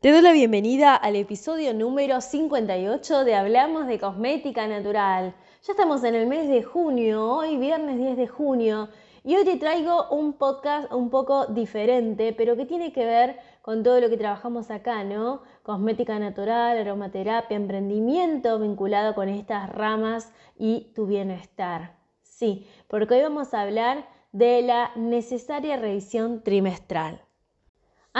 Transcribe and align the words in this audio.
Te 0.00 0.12
doy 0.12 0.22
la 0.22 0.30
bienvenida 0.30 0.94
al 0.94 1.16
episodio 1.16 1.74
número 1.74 2.20
58 2.20 3.24
de 3.24 3.34
Hablamos 3.34 3.88
de 3.88 3.98
Cosmética 3.98 4.68
Natural. 4.68 5.34
Ya 5.64 5.72
estamos 5.72 6.04
en 6.04 6.14
el 6.14 6.28
mes 6.28 6.48
de 6.48 6.62
junio, 6.62 7.26
hoy 7.26 7.56
viernes 7.56 7.98
10 7.98 8.16
de 8.16 8.28
junio, 8.28 8.90
y 9.24 9.34
hoy 9.34 9.44
te 9.44 9.56
traigo 9.56 10.08
un 10.10 10.34
podcast 10.34 10.92
un 10.92 11.10
poco 11.10 11.46
diferente, 11.46 12.32
pero 12.32 12.54
que 12.54 12.64
tiene 12.64 12.92
que 12.92 13.04
ver 13.04 13.40
con 13.60 13.82
todo 13.82 13.98
lo 14.00 14.08
que 14.08 14.16
trabajamos 14.16 14.70
acá, 14.70 15.02
¿no? 15.02 15.42
Cosmética 15.64 16.16
natural, 16.20 16.78
aromaterapia, 16.78 17.56
emprendimiento 17.56 18.56
vinculado 18.60 19.16
con 19.16 19.28
estas 19.28 19.68
ramas 19.68 20.32
y 20.56 20.92
tu 20.94 21.06
bienestar. 21.06 21.96
Sí, 22.22 22.68
porque 22.86 23.14
hoy 23.14 23.22
vamos 23.22 23.52
a 23.52 23.62
hablar 23.62 24.08
de 24.30 24.62
la 24.62 24.92
necesaria 24.94 25.76
revisión 25.76 26.44
trimestral. 26.44 27.27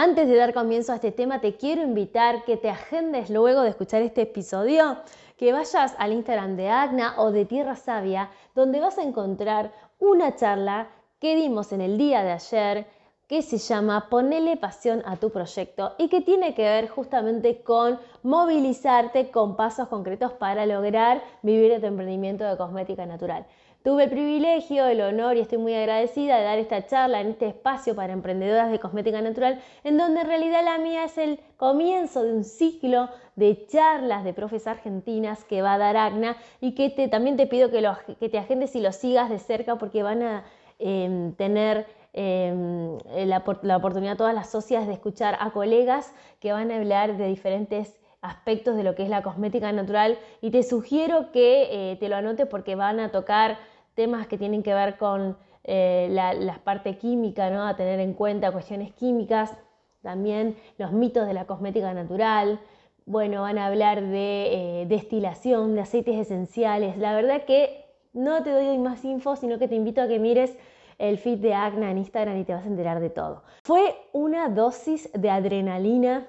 Antes 0.01 0.29
de 0.29 0.37
dar 0.37 0.53
comienzo 0.53 0.93
a 0.93 0.95
este 0.95 1.11
tema, 1.11 1.41
te 1.41 1.57
quiero 1.57 1.81
invitar 1.81 2.45
que 2.45 2.55
te 2.55 2.69
agendes 2.69 3.29
luego 3.29 3.63
de 3.63 3.69
escuchar 3.71 4.01
este 4.01 4.21
episodio, 4.21 4.99
que 5.35 5.51
vayas 5.51 5.93
al 5.97 6.13
Instagram 6.13 6.55
de 6.55 6.69
Agna 6.69 7.15
o 7.17 7.33
de 7.33 7.43
Tierra 7.43 7.75
Sabia, 7.75 8.29
donde 8.55 8.79
vas 8.79 8.97
a 8.97 9.03
encontrar 9.03 9.73
una 9.99 10.37
charla 10.37 10.87
que 11.19 11.35
dimos 11.35 11.73
en 11.73 11.81
el 11.81 11.97
día 11.97 12.23
de 12.23 12.31
ayer 12.31 12.87
que 13.27 13.41
se 13.41 13.57
llama 13.57 14.07
Ponele 14.09 14.55
pasión 14.55 15.03
a 15.05 15.17
tu 15.17 15.31
proyecto 15.31 15.95
y 15.97 16.07
que 16.07 16.21
tiene 16.21 16.55
que 16.55 16.63
ver 16.63 16.87
justamente 16.87 17.61
con 17.61 17.99
movilizarte 18.23 19.31
con 19.31 19.57
pasos 19.57 19.89
concretos 19.89 20.31
para 20.31 20.65
lograr 20.65 21.21
vivir 21.41 21.73
de 21.73 21.81
tu 21.81 21.87
emprendimiento 21.87 22.45
de 22.45 22.55
cosmética 22.55 23.05
natural. 23.05 23.45
Tuve 23.81 24.03
el 24.03 24.09
privilegio, 24.09 24.85
el 24.87 24.99
honor 24.99 25.37
y 25.37 25.39
estoy 25.39 25.57
muy 25.57 25.73
agradecida 25.73 26.37
de 26.37 26.43
dar 26.43 26.59
esta 26.59 26.85
charla 26.85 27.21
en 27.21 27.27
este 27.27 27.47
espacio 27.47 27.95
para 27.95 28.11
emprendedoras 28.11 28.71
de 28.71 28.79
cosmética 28.79 29.21
natural, 29.21 29.61
en 29.85 29.97
donde 29.97 30.19
en 30.19 30.27
realidad 30.27 30.65
la 30.65 30.77
mía 30.79 31.05
es 31.05 31.17
el 31.17 31.39
comienzo 31.55 32.23
de 32.23 32.33
un 32.33 32.43
ciclo 32.43 33.07
de 33.37 33.65
charlas 33.67 34.25
de 34.25 34.33
profes 34.33 34.67
argentinas 34.67 35.45
que 35.45 35.61
va 35.61 35.75
a 35.75 35.77
dar 35.77 35.95
ACNA 35.95 36.35
y 36.59 36.75
que 36.75 36.89
también 37.07 37.37
te 37.37 37.47
pido 37.47 37.71
que, 37.71 38.27
te 38.29 38.37
agendes 38.37 38.75
y 38.75 38.81
lo 38.81 38.91
sigas 38.91 39.29
de 39.29 39.39
cerca 39.39 39.77
porque 39.77 40.03
van 40.03 40.23
a 40.23 40.43
em, 40.77 41.33
tener 41.35 41.87
em, 42.11 42.97
la, 43.07 43.41
la, 43.61 43.77
oportunidad 43.77 44.17
todas 44.17 44.35
las 44.35 44.49
socias 44.49 44.87
de 44.87 44.93
escuchar 44.93 45.37
a 45.39 45.51
colegas 45.51 46.13
que 46.41 46.51
van 46.51 46.69
a 46.71 46.75
hablar 46.75 47.15
de 47.15 47.27
diferentes 47.27 47.97
aspectos 48.21 48.75
de 48.75 48.83
lo 48.83 48.95
que 48.95 49.03
es 49.03 49.09
la 49.09 49.23
cosmética 49.23 49.71
natural 49.71 50.17
y 50.41 50.51
te 50.51 50.63
sugiero 50.63 51.31
que 51.31 51.91
eh, 51.91 51.95
te 51.97 52.09
lo 52.09 52.17
anotes 52.17 52.47
porque 52.47 52.75
van 52.75 52.99
a 52.99 53.11
tocar 53.11 53.57
temas 53.95 54.27
que 54.27 54.37
tienen 54.37 54.63
que 54.63 54.73
ver 54.73 54.97
con 54.97 55.37
eh, 55.63 56.07
la, 56.11 56.59
parte 56.63 56.97
química, 56.97 57.49
¿no? 57.49 57.65
a 57.65 57.75
tener 57.75 57.99
en 57.99 58.13
cuenta 58.13 58.51
cuestiones 58.51 58.93
químicas, 58.93 59.55
también 60.01 60.55
los 60.77 60.91
mitos 60.91 61.27
de 61.27 61.33
la 61.33 61.45
cosmética 61.45 61.93
natural, 61.93 62.59
bueno, 63.05 63.41
van 63.41 63.57
a 63.57 63.67
hablar 63.67 64.01
de 64.01 64.81
eh, 64.81 64.85
destilación, 64.87 65.75
de 65.75 65.81
aceites 65.81 66.15
esenciales, 66.15 66.97
la 66.97 67.15
verdad 67.15 67.43
que 67.45 67.85
no 68.13 68.43
te 68.43 68.51
doy 68.51 68.77
más 68.77 69.03
info, 69.05 69.35
sino 69.35 69.59
que 69.59 69.67
te 69.67 69.75
invito 69.75 70.01
a 70.01 70.07
que 70.07 70.19
mires 70.19 70.57
el 70.97 71.17
feed 71.17 71.39
de 71.39 71.53
Agna 71.53 71.91
en 71.91 71.97
Instagram 71.97 72.37
y 72.37 72.43
te 72.43 72.53
vas 72.53 72.65
a 72.65 72.67
enterar 72.67 72.99
de 72.99 73.09
todo. 73.09 73.43
Fue 73.63 73.95
una 74.11 74.49
dosis 74.49 75.09
de 75.13 75.29
adrenalina 75.29 76.27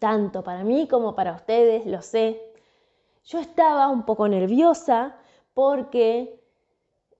tanto 0.00 0.42
para 0.42 0.64
mí 0.64 0.88
como 0.88 1.14
para 1.14 1.32
ustedes, 1.32 1.86
lo 1.86 2.02
sé. 2.02 2.40
Yo 3.24 3.40
estaba 3.40 3.88
un 3.88 4.04
poco 4.04 4.28
nerviosa 4.28 5.16
porque 5.54 6.40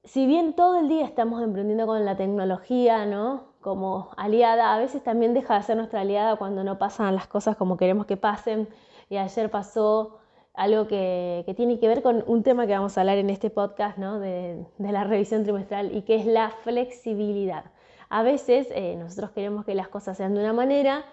si 0.04 0.26
bien 0.26 0.54
todo 0.54 0.78
el 0.78 0.88
día 0.88 1.04
estamos 1.04 1.42
emprendiendo 1.42 1.86
con 1.86 2.04
la 2.04 2.16
tecnología, 2.16 3.06
¿no? 3.06 3.54
Como 3.60 4.10
aliada, 4.16 4.74
a 4.74 4.78
veces 4.78 5.02
también 5.02 5.34
deja 5.34 5.56
de 5.56 5.62
ser 5.64 5.76
nuestra 5.76 6.02
aliada 6.02 6.36
cuando 6.36 6.62
no 6.62 6.78
pasan 6.78 7.14
las 7.14 7.26
cosas 7.26 7.56
como 7.56 7.76
queremos 7.76 8.06
que 8.06 8.16
pasen. 8.16 8.68
Y 9.08 9.16
ayer 9.16 9.50
pasó 9.50 10.18
algo 10.54 10.86
que, 10.86 11.44
tiene 11.56 11.78
que 11.78 11.88
ver 11.88 12.02
con 12.02 12.24
un 12.26 12.42
tema 12.42 12.66
que 12.66 12.72
vamos 12.72 12.96
a 12.96 13.00
hablar 13.00 13.18
en 13.18 13.30
este 13.30 13.50
podcast, 13.50 13.98
¿no? 13.98 14.20
De, 14.20 14.64
la 14.78 15.04
revisión 15.04 15.42
trimestral 15.42 15.94
y 15.94 16.02
que 16.02 16.16
es 16.16 16.26
la 16.26 16.50
flexibilidad. 16.50 17.64
A 18.08 18.22
veces 18.22 18.68
eh, 18.70 18.96
nosotros 18.96 19.32
queremos 19.32 19.64
que 19.64 19.74
las 19.74 19.88
cosas 19.88 20.16
sean 20.16 20.34
de 20.34 20.40
una 20.40 20.52
manera 20.52 21.04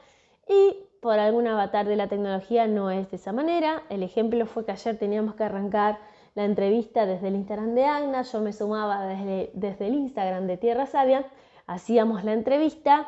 y 0.47 0.77
por 1.03 1.19
algún 1.19 1.45
avatar 1.47 1.85
de 1.85 1.97
la 1.97 2.07
tecnología 2.07 2.65
no 2.65 2.89
es 2.89 3.11
de 3.11 3.17
esa 3.17 3.33
manera. 3.33 3.83
El 3.89 4.01
ejemplo 4.03 4.45
fue 4.45 4.65
que 4.65 4.71
ayer 4.71 4.97
teníamos 4.97 5.35
que 5.35 5.43
arrancar 5.43 5.99
la 6.33 6.45
entrevista 6.45 7.05
desde 7.05 7.27
el 7.27 7.35
Instagram 7.35 7.75
de 7.75 7.85
Agna, 7.85 8.21
yo 8.23 8.39
me 8.39 8.53
sumaba 8.53 9.05
desde, 9.05 9.85
el 9.85 9.93
Instagram 9.93 10.47
de 10.47 10.57
Tierra 10.57 10.87
Sabia, 10.87 11.25
hacíamos 11.67 12.23
la 12.23 12.33
entrevista. 12.33 13.07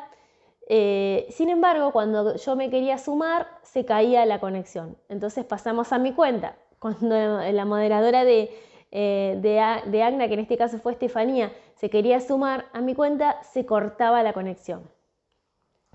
Eh, 0.68 1.26
sin 1.30 1.48
embargo, 1.48 1.90
cuando 1.90 2.36
yo 2.36 2.54
me 2.54 2.70
quería 2.70 2.98
sumar, 2.98 3.48
se 3.62 3.84
caía 3.86 4.26
la 4.26 4.40
conexión. 4.40 4.96
Entonces 5.08 5.44
pasamos 5.44 5.92
a 5.92 5.98
mi 5.98 6.12
cuenta. 6.12 6.56
Cuando 6.78 7.16
la 7.16 7.64
moderadora 7.64 8.24
de, 8.24 8.50
eh, 8.92 9.38
de 9.40 10.02
Agna, 10.02 10.28
que 10.28 10.34
en 10.34 10.40
este 10.40 10.58
caso 10.58 10.78
fue 10.78 10.92
Estefanía, 10.92 11.50
se 11.76 11.88
quería 11.88 12.20
sumar 12.20 12.66
a 12.74 12.82
mi 12.82 12.94
cuenta, 12.94 13.42
se 13.42 13.64
cortaba 13.64 14.22
la 14.22 14.34
conexión. 14.34 14.95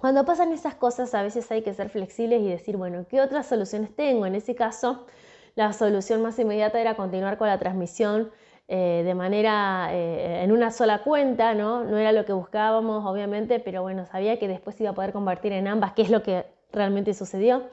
Cuando 0.02 0.26
pasan 0.26 0.52
esas 0.52 0.74
cosas 0.74 1.14
a 1.14 1.22
veces 1.22 1.52
hay 1.52 1.62
que 1.62 1.76
ser 1.76 1.90
flexibles 1.90 2.42
y 2.42 2.48
decir, 2.50 2.76
bueno, 2.76 3.06
¿qué 3.08 3.22
otras 3.22 3.46
soluciones 3.46 3.96
tengo? 3.96 4.26
En 4.26 4.34
ese 4.34 4.56
caso, 4.56 5.06
la 5.54 5.74
solución 5.74 6.24
más 6.24 6.40
inmediata 6.40 6.82
era 6.82 6.96
continuar 6.96 7.38
con 7.38 7.48
la 7.48 7.60
transmisión 7.60 8.32
eh, 8.68 9.04
de 9.06 9.14
manera 9.14 9.90
eh, 9.92 10.42
en 10.44 10.52
una 10.52 10.72
sola 10.72 11.04
cuenta, 11.04 11.54
¿no? 11.54 11.84
No 11.84 12.00
era 12.00 12.14
lo 12.14 12.26
que 12.26 12.34
buscábamos, 12.34 13.06
obviamente, 13.06 13.60
pero 13.60 13.84
bueno, 13.84 14.08
sabía 14.08 14.40
que 14.40 14.48
después 14.48 14.82
iba 14.82 14.90
a 14.90 14.94
poder 14.96 15.14
compartir 15.14 15.52
en 15.52 15.68
ambas, 15.68 15.94
que 15.94 16.02
es 16.02 16.10
lo 16.10 16.24
que 16.24 16.48
realmente 16.72 17.14
sucedió. 17.14 17.68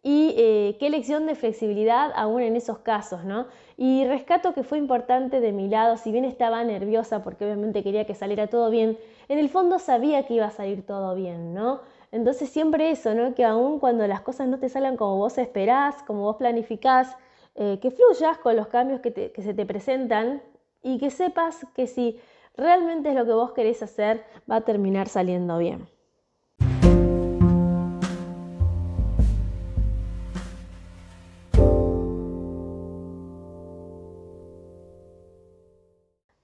Y 0.00 0.32
eh, 0.38 0.76
qué 0.78 0.90
lección 0.90 1.26
de 1.26 1.34
flexibilidad 1.34 2.12
aún 2.14 2.42
en 2.42 2.54
esos 2.54 2.78
casos, 2.78 3.24
¿no? 3.24 3.46
Y 3.76 4.04
rescato 4.04 4.54
que 4.54 4.62
fue 4.62 4.78
importante 4.78 5.40
de 5.40 5.50
mi 5.50 5.68
lado, 5.68 5.96
si 5.96 6.12
bien 6.12 6.24
estaba 6.24 6.62
nerviosa 6.62 7.24
porque 7.24 7.46
obviamente 7.46 7.82
quería 7.82 8.06
que 8.06 8.14
saliera 8.14 8.46
todo 8.46 8.70
bien, 8.70 8.96
en 9.28 9.38
el 9.38 9.48
fondo 9.48 9.78
sabía 9.78 10.26
que 10.26 10.34
iba 10.34 10.46
a 10.46 10.50
salir 10.50 10.84
todo 10.86 11.14
bien, 11.14 11.54
¿no? 11.54 11.80
Entonces 12.12 12.50
siempre 12.50 12.90
eso, 12.90 13.14
¿no? 13.14 13.34
Que 13.34 13.44
aún 13.44 13.80
cuando 13.80 14.06
las 14.06 14.20
cosas 14.20 14.48
no 14.48 14.58
te 14.58 14.68
salgan 14.68 14.96
como 14.96 15.16
vos 15.16 15.38
esperás, 15.38 16.02
como 16.04 16.22
vos 16.22 16.36
planificás, 16.36 17.16
eh, 17.56 17.78
que 17.80 17.90
fluyas 17.90 18.38
con 18.38 18.56
los 18.56 18.68
cambios 18.68 19.00
que, 19.00 19.12
que 19.32 19.42
se 19.42 19.54
te 19.54 19.66
presentan 19.66 20.42
y 20.82 20.98
que 20.98 21.10
sepas 21.10 21.66
que 21.74 21.86
si 21.86 22.20
realmente 22.56 23.08
es 23.10 23.14
lo 23.14 23.24
que 23.24 23.32
vos 23.32 23.52
querés 23.52 23.82
hacer, 23.82 24.24
va 24.50 24.56
a 24.56 24.60
terminar 24.60 25.08
saliendo 25.08 25.58
bien. 25.58 25.93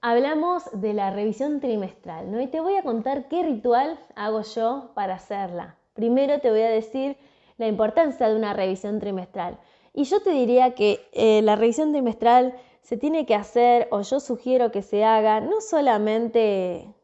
Hablamos 0.01 0.65
de 0.73 0.95
la 0.95 1.11
revisión 1.11 1.61
trimestral, 1.61 2.31
¿no? 2.31 2.41
Y 2.41 2.47
te 2.47 2.61
voy 2.61 2.77
a 2.77 2.83
contar 2.83 3.29
qué 3.29 3.43
ritual 3.43 3.99
hago 4.15 4.43
yo 4.43 4.91
para 4.95 5.15
hacerla. 5.15 5.77
Primero 5.95 6.41
te 6.41 6.51
voy 6.51 6.63
a 6.63 6.71
decir 6.71 7.17
la 7.59 7.67
importancia 7.67 8.29
de 8.29 8.37
una 8.37 8.55
revisión 8.55 9.01
trimestral. 9.01 9.59
Y 9.93 10.05
yo 10.05 10.23
te 10.23 10.31
diría 10.31 10.75
que 10.75 11.09
eh, 11.13 11.43
la 11.43 11.57
revisión 11.57 11.93
trimestral 11.93 12.55
se 12.83 12.97
tiene 12.97 13.27
que 13.27 13.35
hacer, 13.35 13.89
o 13.91 14.01
yo 14.01 14.21
sugiero 14.21 14.71
que 14.71 14.83
se 14.83 15.05
haga, 15.05 15.41
no 15.41 15.61
solamente 15.61 16.95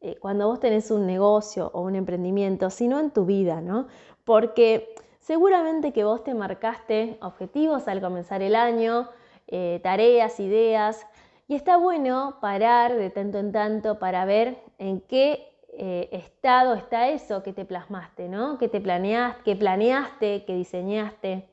eh, 0.00 0.16
cuando 0.18 0.48
vos 0.48 0.58
tenés 0.58 0.90
un 0.90 1.06
negocio 1.06 1.70
o 1.74 1.82
un 1.82 1.94
emprendimiento, 1.94 2.70
sino 2.70 2.98
en 2.98 3.12
tu 3.12 3.24
vida, 3.24 3.60
¿no? 3.60 3.86
Porque 4.24 4.94
seguramente 5.20 5.92
que 5.92 6.02
vos 6.02 6.24
te 6.24 6.34
marcaste 6.34 7.18
objetivos 7.22 7.86
al 7.86 8.00
comenzar 8.00 8.42
el 8.42 8.56
año, 8.56 9.08
eh, 9.46 9.80
tareas, 9.82 10.40
ideas, 10.40 11.06
y 11.52 11.54
está 11.54 11.76
bueno 11.76 12.38
parar 12.40 12.94
de 12.94 13.10
tanto 13.10 13.36
en 13.36 13.52
tanto 13.52 13.98
para 13.98 14.24
ver 14.24 14.56
en 14.78 15.02
qué 15.02 15.52
eh, 15.74 16.08
estado 16.10 16.72
está 16.72 17.10
eso 17.10 17.42
que 17.42 17.52
te 17.52 17.66
plasmaste, 17.66 18.26
¿no? 18.26 18.56
Que 18.56 18.68
te 18.68 18.80
planeaste, 18.80 19.42
que 19.44 19.54
planeaste, 19.54 20.44
que 20.46 20.54
diseñaste. 20.54 21.46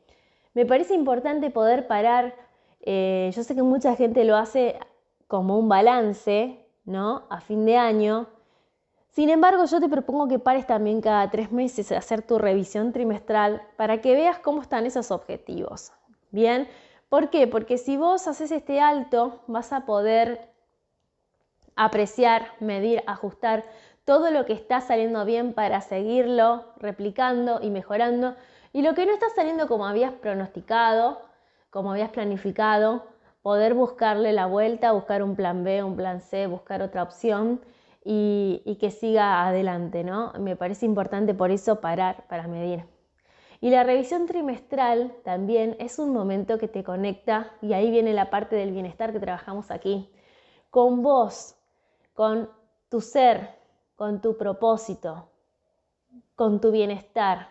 Me 0.54 0.66
parece 0.66 0.94
importante 0.94 1.50
poder 1.50 1.86
parar. 1.88 2.34
Eh, 2.81 3.30
yo 3.36 3.44
sé 3.44 3.56
que 3.56 3.62
mucha 3.62 3.98
gente 3.98 4.24
lo 4.24 4.38
hace 4.38 4.80
como 5.28 5.60
un 5.60 5.68
balance, 5.68 6.66
¿no? 6.86 7.24
A 7.30 7.42
fin 7.42 7.66
de 7.66 7.75
año. 7.75 8.28
Sin 9.10 9.30
embargo, 9.30 9.66
yo 9.66 9.81
te 9.81 9.90
propongo 9.90 10.30
que 10.30 10.40
pares 10.40 10.66
también 10.66 11.02
cada 11.02 11.30
tres 11.30 11.52
meses 11.52 11.92
a 11.92 11.98
hacer 11.98 12.22
tu 12.22 12.40
revisión 12.40 12.94
trimestral 12.94 13.63
para 13.75 14.00
que 14.00 14.13
veas 14.13 14.40
cómo 14.40 14.62
están 14.62 14.86
esos 14.86 15.12
objetivos. 15.12 15.92
Bien, 16.31 16.69
¿por 17.10 17.30
qué? 17.30 17.48
Porque 17.48 17.78
si 17.78 17.98
vos 17.98 18.28
haces 18.28 18.52
este 18.52 18.80
alto, 18.80 19.42
vas 19.48 19.74
a 19.74 19.86
poder 19.86 20.50
apreciar, 21.76 22.48
medir, 22.60 23.04
ajustar 23.08 23.64
todo 24.06 24.32
lo 24.32 24.46
que 24.46 24.54
está 24.54 24.82
saliendo 24.82 25.24
bien 25.26 25.54
para 25.54 25.82
seguirlo 25.82 26.66
replicando 26.78 27.60
y 27.62 27.70
mejorando 27.70 28.36
y 28.74 28.82
lo 28.82 28.94
que 28.94 29.06
no 29.06 29.14
está 29.14 29.28
saliendo 29.36 29.68
como 29.68 29.88
habías 29.88 30.14
pronosticado, 30.14 31.22
como 31.70 31.92
habías 31.92 32.10
planificado, 32.10 33.06
poder 33.42 33.74
buscarle 33.74 34.34
la 34.34 34.46
vuelta, 34.46 34.92
buscar 34.92 35.24
un 35.24 35.36
plan 35.36 35.64
B, 35.64 35.84
un 35.84 35.96
plan 35.96 36.22
C, 36.22 36.48
buscar 36.48 36.82
otra 36.82 37.04
opción 37.04 37.62
y, 38.04 38.78
que 38.80 38.92
siga 38.92 39.48
adelante, 39.48 40.04
¿no? 40.04 40.34
Me 40.40 40.56
parece 40.56 40.86
importante 40.86 41.34
por 41.34 41.52
eso 41.52 41.82
parar 41.82 42.26
para 42.28 42.48
medir. 42.48 42.84
Y 43.62 43.72
la 43.72 43.84
revisión 43.84 44.26
trimestral 44.26 45.16
también 45.24 45.76
es 45.80 46.00
un 46.00 46.14
momento 46.14 46.58
que 46.58 46.70
te 46.70 46.84
conecta, 46.84 47.52
y 47.62 47.74
ahí 47.74 47.92
viene 47.92 48.14
la 48.14 48.30
parte 48.30 48.56
del 48.56 48.72
bienestar 48.72 49.12
que 49.12 49.20
trabajamos 49.20 49.70
aquí, 49.70 50.10
con 50.70 51.02
vos, 51.02 51.56
con 52.14 52.50
tu 52.90 53.02
ser, 53.02 53.50
con 53.96 54.22
tu 54.22 54.38
propósito, 54.38 55.30
con 56.36 56.62
tu 56.62 56.72
bienestar. 56.72 57.50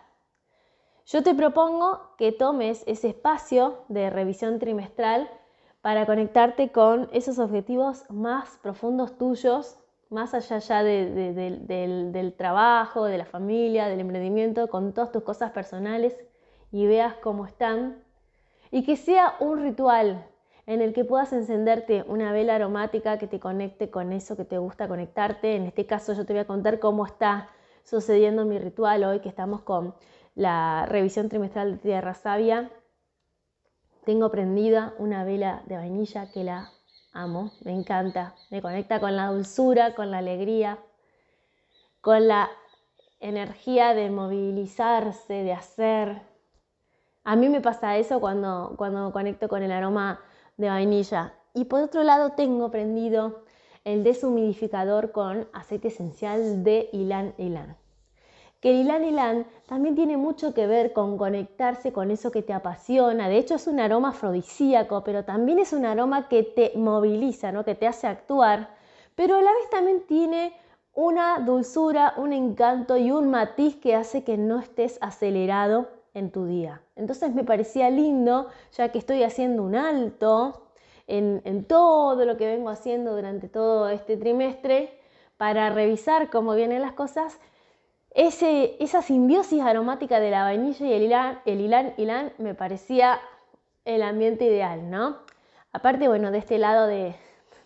Yo 1.05 1.21
te 1.21 1.35
propongo 1.35 2.15
que 2.17 2.31
tomes 2.31 2.83
ese 2.87 3.09
espacio 3.09 3.85
de 3.87 4.09
revisión 4.09 4.57
trimestral 4.57 5.29
para 5.81 6.05
conectarte 6.05 6.71
con 6.71 7.07
esos 7.13 7.39
objetivos 7.39 8.03
más 8.09 8.57
profundos 8.61 9.17
tuyos 9.17 9.77
más 10.09 10.33
allá 10.33 10.57
ya 10.57 10.83
del, 10.83 12.33
trabajo, 12.37 13.05
de 13.05 13.17
la 13.17 13.25
familia, 13.25 13.87
del 13.87 13.99
emprendimiento, 13.99 14.67
con 14.67 14.93
todas 14.93 15.11
tus 15.11 15.23
cosas 15.23 15.51
personales 15.51 16.15
y 16.71 16.87
veas 16.87 17.15
cómo 17.15 17.45
están. 17.45 18.03
Y 18.71 18.83
que 18.83 18.95
sea 18.95 19.35
un 19.39 19.61
ritual 19.61 20.25
en 20.65 20.81
el 20.81 20.93
que 20.93 21.03
puedas 21.03 21.33
encenderte 21.33 22.03
una 22.07 22.31
vela 22.31 22.55
aromática 22.55 23.17
que 23.17 23.27
te 23.27 23.39
conecte 23.39 23.89
con 23.89 24.11
eso 24.11 24.35
que 24.35 24.45
te 24.45 24.57
gusta 24.57 24.87
conectarte. 24.87 25.55
En 25.55 25.65
este 25.65 25.85
caso 25.85 26.13
yo 26.13 26.25
te 26.25 26.33
voy 26.33 26.41
a 26.41 26.47
contar 26.47 26.79
cómo 26.79 27.05
está 27.05 27.49
sucediendo 27.83 28.45
mi 28.45 28.59
ritual 28.59 29.03
hoy 29.03 29.19
que 29.19 29.29
estamos 29.29 29.61
con 29.61 29.95
la 30.35 30.85
revisión 30.87 31.29
trimestral 31.29 31.73
de 31.73 31.77
Tierra 31.77 32.13
Sabia. 32.13 32.71
Tengo 34.05 34.29
prendida 34.31 34.93
una 34.97 35.23
vela 35.23 35.63
de 35.65 35.75
vainilla 35.75 36.31
que 36.31 36.43
la 36.43 36.71
amo, 37.11 37.51
me 37.63 37.73
encanta, 37.73 38.35
me 38.49 38.61
conecta 38.61 38.99
con 38.99 39.15
la 39.15 39.27
dulzura, 39.27 39.95
con 39.95 40.11
la 40.11 40.19
alegría, 40.19 40.79
con 42.01 42.27
la 42.27 42.49
energía 43.19 43.93
de 43.93 44.09
movilizarse, 44.09 45.33
de 45.33 45.53
hacer. 45.53 46.21
A 47.23 47.35
mí 47.35 47.49
me 47.49 47.61
pasa 47.61 47.97
eso 47.97 48.19
cuando, 48.19 48.73
cuando 48.77 49.11
conecto 49.11 49.49
con 49.49 49.63
el 49.63 49.71
aroma 49.71 50.21
de 50.57 50.69
vainilla. 50.69 51.33
Y 51.53 51.65
por 51.65 51.81
otro 51.81 52.03
lado 52.03 52.31
tengo 52.31 52.71
prendido 52.71 53.43
el 53.83 54.03
deshumidificador 54.03 55.11
con 55.11 55.47
aceite 55.53 55.89
esencial 55.89 56.63
de 56.63 56.89
Ilan 56.93 57.33
Ilan 57.37 57.77
que 58.59 58.71
el 58.71 58.81
Ilan 58.81 59.05
Ilan 59.05 59.45
también 59.67 59.95
tiene 59.95 60.17
mucho 60.17 60.53
que 60.53 60.67
ver 60.67 60.91
con 60.91 61.17
conectarse 61.17 61.93
con 61.93 62.11
eso 62.11 62.31
que 62.31 62.41
te 62.41 62.53
apasiona. 62.53 63.29
De 63.29 63.37
hecho, 63.37 63.55
es 63.55 63.67
un 63.67 63.79
aroma 63.79 64.09
afrodisíaco, 64.09 65.03
pero 65.03 65.23
también 65.23 65.59
es 65.59 65.71
un 65.71 65.85
aroma 65.85 66.27
que 66.27 66.43
te 66.43 66.73
moviliza, 66.75 67.51
¿no? 67.51 67.63
que 67.63 67.75
te 67.75 67.87
hace 67.87 68.07
actuar, 68.07 68.75
pero 69.15 69.37
a 69.37 69.41
la 69.41 69.51
vez 69.51 69.69
también 69.69 70.01
tiene 70.07 70.53
una 70.93 71.39
dulzura, 71.39 72.13
un 72.17 72.33
encanto 72.33 72.97
y 72.97 73.11
un 73.11 73.29
matiz 73.29 73.77
que 73.77 73.95
hace 73.95 74.23
que 74.23 74.37
no 74.37 74.59
estés 74.59 74.97
acelerado 75.01 75.89
en 76.13 76.31
tu 76.31 76.45
día. 76.45 76.81
Entonces 76.95 77.33
me 77.33 77.45
parecía 77.45 77.89
lindo, 77.89 78.47
ya 78.73 78.89
que 78.89 78.97
estoy 78.97 79.23
haciendo 79.23 79.63
un 79.63 79.75
alto 79.75 80.71
en, 81.07 81.41
en 81.45 81.63
todo 81.63 82.25
lo 82.25 82.35
que 82.35 82.47
vengo 82.47 82.69
haciendo 82.69 83.15
durante 83.15 83.47
todo 83.47 83.89
este 83.89 84.17
trimestre, 84.17 84.99
para 85.37 85.69
revisar 85.69 86.29
cómo 86.29 86.53
vienen 86.53 86.81
las 86.81 86.91
cosas 86.91 87.39
esa 88.11 89.01
simbiosis 89.01 89.61
aromática 89.61 90.19
de 90.19 90.31
la 90.31 90.43
vainilla 90.43 90.85
y 90.87 90.93
el 90.93 91.03
ilán, 91.03 91.93
el 91.95 92.33
me 92.37 92.55
parecía 92.55 93.19
el 93.85 94.01
ambiente 94.01 94.45
ideal, 94.45 94.89
¿no? 94.89 95.17
Aparte, 95.71 96.07
bueno, 96.07 96.31
de 96.31 96.39
este 96.39 96.57
lado 96.57 96.87
de, 96.87 97.15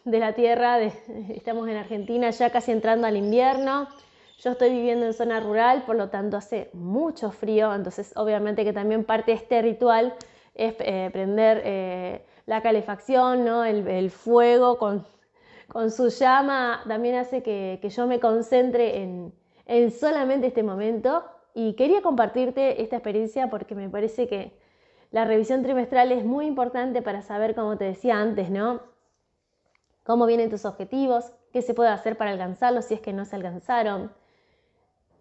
la 0.06 0.34
tierra, 0.34 0.80
estamos 0.82 1.68
en 1.70 1.78
Argentina 1.78 2.30
ya 2.30 2.50
casi 2.50 2.72
entrando 2.72 3.08
al 3.08 3.16
invierno, 3.16 3.88
yo 4.40 4.52
estoy 4.52 4.72
viviendo 4.72 5.06
en 5.06 5.14
zona 5.14 5.40
rural, 5.40 5.84
por 5.86 5.96
lo 5.96 6.10
tanto 6.10 6.36
hace 6.36 6.70
mucho 6.74 7.32
frío, 7.32 7.74
entonces 7.74 8.12
obviamente 8.18 8.66
que 8.66 8.74
también 8.74 9.06
parte 9.06 9.32
de 9.32 9.38
este 9.38 9.62
ritual 9.62 10.14
es 10.56 10.76
eh, 10.80 11.10
prender 11.14 11.62
eh, 11.64 12.26
la 12.46 12.62
calefacción, 12.62 13.46
¿no? 13.46 13.64
el, 13.64 14.12
fuego 14.12 14.78
con, 14.78 15.06
su 15.90 16.10
llama, 16.10 16.84
también 16.86 17.16
hace 17.16 17.42
que 17.42 17.90
yo 17.90 18.06
me 18.06 18.20
concentre 18.20 19.02
en, 19.02 19.34
en 19.66 19.92
solamente 19.92 20.48
este 20.48 20.64
momento 20.64 21.24
y 21.54 21.74
quería 21.74 22.02
compartirte 22.02 22.82
esta 22.82 22.98
experiencia 22.98 23.50
porque 23.50 23.76
me 23.76 23.90
parece 23.90 24.28
que 24.28 24.58
la 25.12 25.26
revisión 25.26 25.62
trimestral 25.62 26.12
es 26.12 26.26
muy 26.26 26.48
importante 26.48 27.02
para 27.02 27.22
saber, 27.22 27.54
como 27.54 27.78
te 27.78 27.86
decía 27.86 28.20
antes, 28.20 28.50
¿no? 28.50 28.82
Cómo 30.04 30.26
vienen 30.26 30.50
tus 30.50 30.66
objetivos, 30.66 31.32
qué 31.52 31.62
se 31.62 31.74
puede 31.74 31.90
hacer 31.90 32.18
para 32.18 32.32
alcanzarlos 32.32 32.86
si 32.86 32.96
es 32.96 33.00
que 33.00 33.14
no 33.14 33.24
se 33.24 33.36
alcanzaron, 33.36 34.12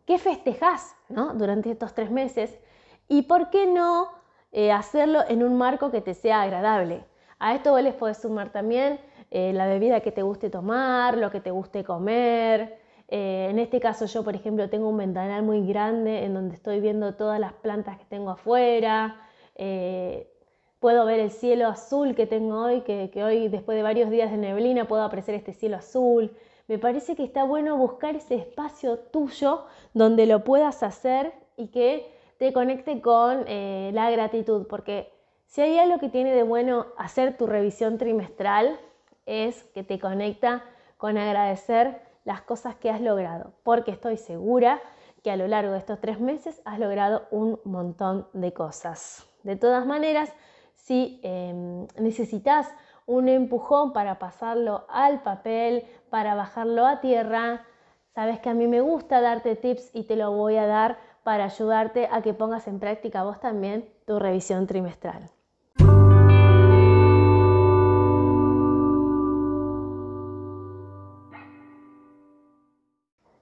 qué 0.06 0.18
festejas 0.18 0.96
¿no? 1.08 1.34
durante 1.34 1.70
estos 1.70 1.94
tres 1.94 2.10
meses 2.10 2.58
y 3.06 3.22
por 3.22 3.50
qué 3.50 3.66
no 3.66 4.08
eh, 4.50 4.72
hacerlo 4.72 5.20
en 5.28 5.44
un 5.44 5.56
marco 5.56 5.90
que 5.90 6.00
te 6.00 6.14
sea 6.14 6.42
agradable. 6.42 7.04
A 7.38 7.54
esto 7.54 7.72
vos 7.72 7.82
les 7.82 7.94
podés 7.94 8.18
sumar 8.18 8.50
también 8.50 8.98
eh, 9.30 9.52
la 9.52 9.66
bebida 9.66 10.00
que 10.00 10.12
te 10.12 10.22
guste 10.22 10.50
tomar, 10.50 11.16
lo 11.16 11.30
que 11.30 11.40
te 11.40 11.50
guste 11.50 11.84
comer, 11.84 12.81
eh, 13.14 13.48
en 13.50 13.58
este 13.58 13.78
caso 13.78 14.06
yo, 14.06 14.24
por 14.24 14.34
ejemplo, 14.34 14.70
tengo 14.70 14.88
un 14.88 14.96
ventanal 14.96 15.42
muy 15.42 15.66
grande 15.66 16.24
en 16.24 16.32
donde 16.32 16.54
estoy 16.54 16.80
viendo 16.80 17.14
todas 17.14 17.38
las 17.38 17.52
plantas 17.52 17.98
que 17.98 18.06
tengo 18.06 18.30
afuera. 18.30 19.20
Eh, 19.54 20.32
puedo 20.80 21.04
ver 21.04 21.20
el 21.20 21.30
cielo 21.30 21.68
azul 21.68 22.14
que 22.14 22.26
tengo 22.26 22.62
hoy, 22.62 22.80
que, 22.80 23.10
hoy 23.22 23.48
después 23.48 23.76
de 23.76 23.82
varios 23.82 24.08
días 24.08 24.30
de 24.30 24.38
neblina 24.38 24.88
puedo 24.88 25.02
apreciar 25.02 25.36
este 25.36 25.52
cielo 25.52 25.76
azul. 25.76 26.34
Me 26.68 26.78
parece 26.78 27.14
que 27.14 27.22
está 27.22 27.44
bueno 27.44 27.76
buscar 27.76 28.16
ese 28.16 28.36
espacio 28.36 28.98
tuyo 28.98 29.66
donde 29.92 30.24
lo 30.24 30.42
puedas 30.42 30.82
hacer 30.82 31.34
y 31.58 31.66
que 31.66 32.10
te 32.38 32.54
conecte 32.54 33.02
con 33.02 33.44
eh, 33.46 33.90
la 33.92 34.10
gratitud, 34.10 34.66
porque 34.66 35.12
si 35.44 35.60
hay 35.60 35.78
algo 35.78 35.98
que 35.98 36.08
tiene 36.08 36.32
de 36.32 36.44
bueno 36.44 36.86
hacer 36.96 37.36
tu 37.36 37.46
revisión 37.46 37.98
trimestral 37.98 38.80
es 39.26 39.64
que 39.74 39.84
te 39.84 39.98
conecta 39.98 40.64
con 40.96 41.18
agradecer 41.18 42.10
las 42.24 42.42
cosas 42.42 42.76
que 42.76 42.90
has 42.90 43.00
logrado, 43.00 43.52
porque 43.62 43.90
estoy 43.90 44.16
segura 44.16 44.80
que 45.22 45.30
a 45.30 45.36
lo 45.36 45.46
largo 45.46 45.72
de 45.72 45.78
estos 45.78 46.00
tres 46.00 46.20
meses 46.20 46.60
has 46.64 46.78
logrado 46.78 47.26
un 47.30 47.60
montón 47.64 48.26
de 48.32 48.52
cosas. 48.52 49.26
De 49.42 49.56
todas 49.56 49.86
maneras, 49.86 50.32
si 50.74 51.20
em, 51.22 51.86
necesitas 51.98 52.68
un 53.06 53.28
empujón 53.28 53.92
para 53.92 54.18
pasarlo 54.18 54.84
al 54.88 55.22
papel, 55.22 55.84
para 56.10 56.34
bajarlo 56.34 56.86
a 56.86 57.00
tierra, 57.00 57.64
sabes 58.14 58.40
que 58.40 58.50
a 58.50 58.54
mí 58.54 58.66
me 58.66 58.80
gusta 58.80 59.20
darte 59.20 59.56
tips 59.56 59.90
y 59.94 60.04
te 60.04 60.16
lo 60.16 60.32
voy 60.32 60.56
a 60.56 60.66
dar 60.66 60.98
para 61.22 61.44
ayudarte 61.44 62.08
a 62.10 62.22
que 62.22 62.34
pongas 62.34 62.66
en 62.66 62.80
práctica 62.80 63.22
vos 63.22 63.40
también 63.40 63.88
tu 64.06 64.18
revisión 64.18 64.66
trimestral. 64.66 65.30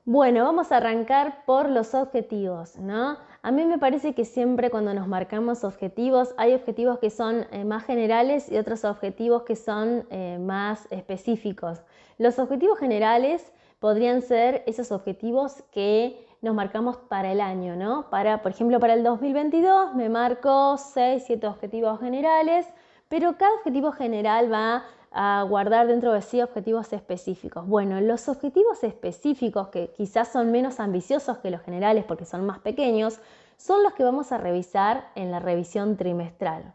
Bueno, 0.07 0.45
vamos 0.45 0.73
a 0.73 0.79
arrancar 0.79 1.45
por 1.45 1.69
los 1.69 1.95
objetivos, 1.95 2.77
¿no? 2.79 3.19
A 3.43 3.51
mí 3.53 3.67
me 3.67 3.79
parece 3.79 4.15
que 4.15 4.25
siempre 4.25 4.71
cuando 4.71 4.95
nos 4.95 5.07
marcamos 5.07 5.63
objetivos, 5.63 6.35
hay 6.39 6.55
objetivos 6.55 6.99
que 6.99 7.11
son 7.11 7.47
eh, 7.51 7.67
más 7.67 7.85
generales 7.85 8.51
y 8.51 8.57
otros 8.57 8.87
objetivos 8.87 9.43
que 9.43 9.57
son 9.57 10.07
eh, 10.11 10.39
más 10.41 10.89
específicos. 10.91 11.83
Los 12.17 12.39
objetivos 12.39 12.79
generales 12.79 13.53
podrían 13.79 14.23
ser 14.23 14.65
esos 14.67 14.91
objetivos 14.91 15.63
que 15.71 16.27
nos 16.41 16.55
marcamos 16.55 16.97
para 16.97 17.31
el 17.33 17.41
año, 17.43 17.77
¿no? 17.77 18.09
Para, 18.09 18.41
por 18.41 18.53
ejemplo, 18.53 18.81
para 18.81 18.95
el 18.95 19.05
2022 19.05 19.95
me 19.95 20.09
marco 20.09 20.79
6, 20.79 21.25
7 21.27 21.47
objetivos 21.47 22.01
generales, 22.01 22.67
pero 23.09 23.37
cada 23.37 23.53
objetivo 23.57 23.93
general 23.93 24.51
va 24.51 24.83
a 25.11 25.45
guardar 25.49 25.87
dentro 25.89 26.13
de 26.13 26.23
sí 26.23 26.41
objetivos 26.41 26.93
específicos. 26.93 27.67
Bueno, 27.67 28.01
los 28.01 28.29
objetivos 28.29 28.85
específicos, 28.85 29.69
que 29.69 29.89
quizás 29.89 30.29
son 30.29 30.53
menos 30.53 30.79
ambiciosos 30.79 31.39
que 31.39 31.51
los 31.51 31.63
generales 31.63 32.05
porque 32.05 32.25
son 32.25 32.47
más 32.47 32.61
pequeños, 32.61 33.19
son 33.57 33.83
los 33.83 33.93
que 33.95 34.05
vamos 34.05 34.33
a 34.33 34.39
revisar 34.39 35.11
en 35.17 35.31
la 35.31 35.41
revisión 35.41 35.97
trimestral. 35.97 36.75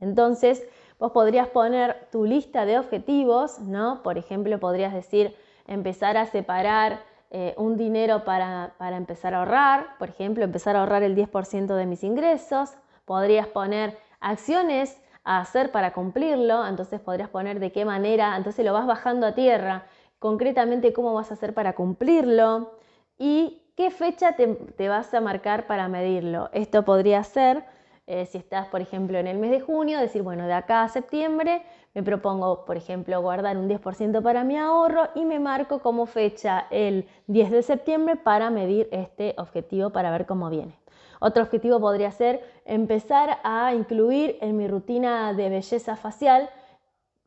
Entonces, 0.00 0.62
vos 0.98 1.12
podrías 1.12 1.48
poner 1.48 2.08
tu 2.10 2.24
lista 2.24 2.66
de 2.66 2.78
objetivos, 2.78 3.60
¿no? 3.60 4.02
Por 4.02 4.18
ejemplo, 4.18 4.58
podrías 4.58 4.92
decir 4.92 5.34
empezar 5.66 6.16
a 6.16 6.26
separar 6.26 7.00
eh, 7.30 7.54
un 7.56 7.76
dinero 7.76 8.24
para, 8.24 8.74
para 8.76 8.96
empezar 8.96 9.34
a 9.34 9.38
ahorrar, 9.38 9.96
por 9.98 10.08
ejemplo, 10.10 10.42
empezar 10.42 10.76
a 10.76 10.80
ahorrar 10.80 11.04
el 11.04 11.16
10% 11.16 11.76
de 11.76 11.86
mis 11.86 12.02
ingresos. 12.02 12.74
Podrías 13.04 13.46
poner 13.46 13.96
acciones 14.20 15.00
a 15.24 15.40
hacer 15.40 15.70
para 15.70 15.92
cumplirlo, 15.92 16.66
entonces 16.66 17.00
podrías 17.00 17.28
poner 17.28 17.60
de 17.60 17.72
qué 17.72 17.84
manera, 17.84 18.36
entonces 18.36 18.64
lo 18.64 18.72
vas 18.72 18.86
bajando 18.86 19.26
a 19.26 19.34
tierra, 19.34 19.86
concretamente 20.18 20.92
cómo 20.92 21.14
vas 21.14 21.30
a 21.30 21.34
hacer 21.34 21.54
para 21.54 21.74
cumplirlo 21.74 22.72
y 23.18 23.62
qué 23.76 23.90
fecha 23.90 24.36
te, 24.36 24.88
vas 24.88 25.12
a 25.14 25.20
marcar 25.20 25.66
para 25.66 25.88
medirlo. 25.88 26.50
Esto 26.52 26.84
podría 26.84 27.22
ser, 27.24 27.64
eh, 28.06 28.26
si 28.26 28.38
estás, 28.38 28.68
por 28.68 28.80
ejemplo, 28.80 29.18
en 29.18 29.26
el 29.26 29.38
mes 29.38 29.50
de 29.50 29.60
junio, 29.60 29.98
decir, 29.98 30.22
bueno, 30.22 30.46
de 30.46 30.52
acá 30.52 30.82
a 30.82 30.88
septiembre 30.88 31.62
me 31.94 32.02
propongo, 32.02 32.64
por 32.64 32.76
ejemplo, 32.76 33.20
guardar 33.20 33.58
un 33.58 33.68
10% 33.68 34.22
para 34.22 34.44
mi 34.44 34.56
ahorro 34.56 35.08
y 35.14 35.24
me 35.24 35.38
marco 35.38 35.80
como 35.80 36.06
fecha 36.06 36.66
el 36.70 37.06
10 37.26 37.50
de 37.50 37.62
septiembre 37.62 38.16
para 38.16 38.50
medir 38.50 38.88
este 38.92 39.34
objetivo 39.36 39.90
para 39.90 40.10
ver 40.10 40.26
cómo 40.26 40.48
viene. 40.48 40.81
Otro 41.24 41.44
objetivo 41.44 41.78
podría 41.78 42.10
ser 42.10 42.40
empezar 42.64 43.38
a 43.44 43.72
incluir 43.74 44.38
en 44.40 44.56
mi 44.56 44.66
rutina 44.66 45.32
de 45.32 45.50
belleza 45.50 45.94
facial 45.94 46.50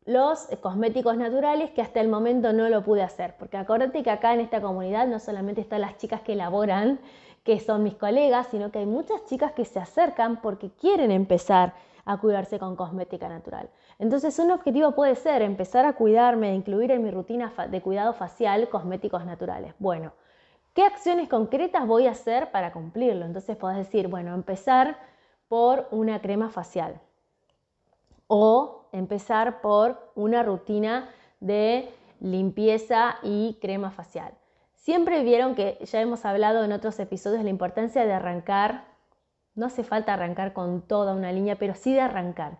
los 0.04 0.48
cosméticos 0.60 1.16
naturales 1.16 1.70
que 1.70 1.80
hasta 1.80 2.02
el 2.02 2.08
momento 2.08 2.52
no 2.52 2.68
lo 2.68 2.84
pude 2.84 3.02
hacer. 3.02 3.36
Porque 3.38 3.56
acuérdate 3.56 4.02
que 4.02 4.10
acá 4.10 4.34
en 4.34 4.40
esta 4.40 4.60
comunidad 4.60 5.06
no 5.06 5.18
solamente 5.18 5.62
están 5.62 5.80
las 5.80 5.96
chicas 5.96 6.20
que 6.20 6.34
elaboran, 6.34 7.00
que 7.42 7.58
son 7.58 7.84
mis 7.84 7.94
colegas, 7.94 8.48
sino 8.50 8.70
que 8.70 8.80
hay 8.80 8.86
muchas 8.86 9.24
chicas 9.24 9.52
que 9.52 9.64
se 9.64 9.80
acercan 9.80 10.42
porque 10.42 10.68
quieren 10.72 11.10
empezar 11.10 11.72
a 12.04 12.18
cuidarse 12.18 12.58
con 12.58 12.76
cosmética 12.76 13.30
natural. 13.30 13.70
Entonces 13.98 14.38
un 14.38 14.50
objetivo 14.50 14.92
puede 14.92 15.14
ser 15.14 15.40
empezar 15.40 15.86
a 15.86 15.94
cuidarme, 15.94 16.54
incluir 16.54 16.90
en 16.90 17.02
mi 17.02 17.10
rutina 17.10 17.50
de 17.70 17.80
cuidado 17.80 18.12
facial 18.12 18.68
cosméticos 18.68 19.24
naturales. 19.24 19.72
Bueno, 19.78 20.12
¿qué 20.76 20.84
acciones 20.84 21.30
concretas 21.30 21.86
voy 21.86 22.06
a 22.06 22.10
hacer 22.10 22.50
para 22.52 22.70
cumplirlo? 22.70 23.24
Entonces 23.24 23.56
podés 23.56 23.78
decir, 23.78 24.08
bueno, 24.08 24.34
empezar 24.34 24.98
por 25.48 25.88
una 25.90 26.20
crema 26.20 26.50
facial 26.50 27.00
o 28.26 28.86
empezar 28.92 29.62
por 29.62 30.12
una 30.14 30.42
rutina 30.42 31.08
de 31.40 31.88
limpieza 32.20 33.16
y 33.22 33.56
crema 33.60 33.90
facial. 33.90 34.34
Siempre 34.74 35.24
vieron 35.24 35.54
que 35.54 35.78
ya 35.80 36.00
hemos 36.02 36.26
hablado 36.26 36.62
en 36.62 36.72
otros 36.72 37.00
episodios 37.00 37.42
la 37.42 37.50
importancia 37.50 38.04
de 38.04 38.12
arrancar, 38.12 38.84
no 39.54 39.66
hace 39.66 39.82
falta 39.82 40.12
arrancar 40.12 40.52
con 40.52 40.82
toda 40.82 41.14
una 41.14 41.32
línea, 41.32 41.56
pero 41.56 41.74
sí 41.74 41.94
de 41.94 42.02
arrancar. 42.02 42.58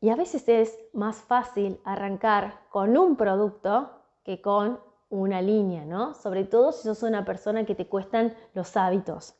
Y 0.00 0.08
a 0.08 0.16
veces 0.16 0.48
es 0.48 0.78
más 0.94 1.16
fácil 1.16 1.78
arrancar 1.84 2.60
con 2.70 2.96
un 2.96 3.16
producto 3.16 3.90
que 4.24 4.40
con 4.40 4.80
una 5.10 5.40
línea, 5.42 5.84
¿no? 5.84 6.14
Sobre 6.14 6.44
todo 6.44 6.72
si 6.72 6.82
sos 6.82 7.02
una 7.02 7.24
persona 7.24 7.64
que 7.64 7.74
te 7.74 7.86
cuestan 7.86 8.34
los 8.54 8.76
hábitos. 8.76 9.34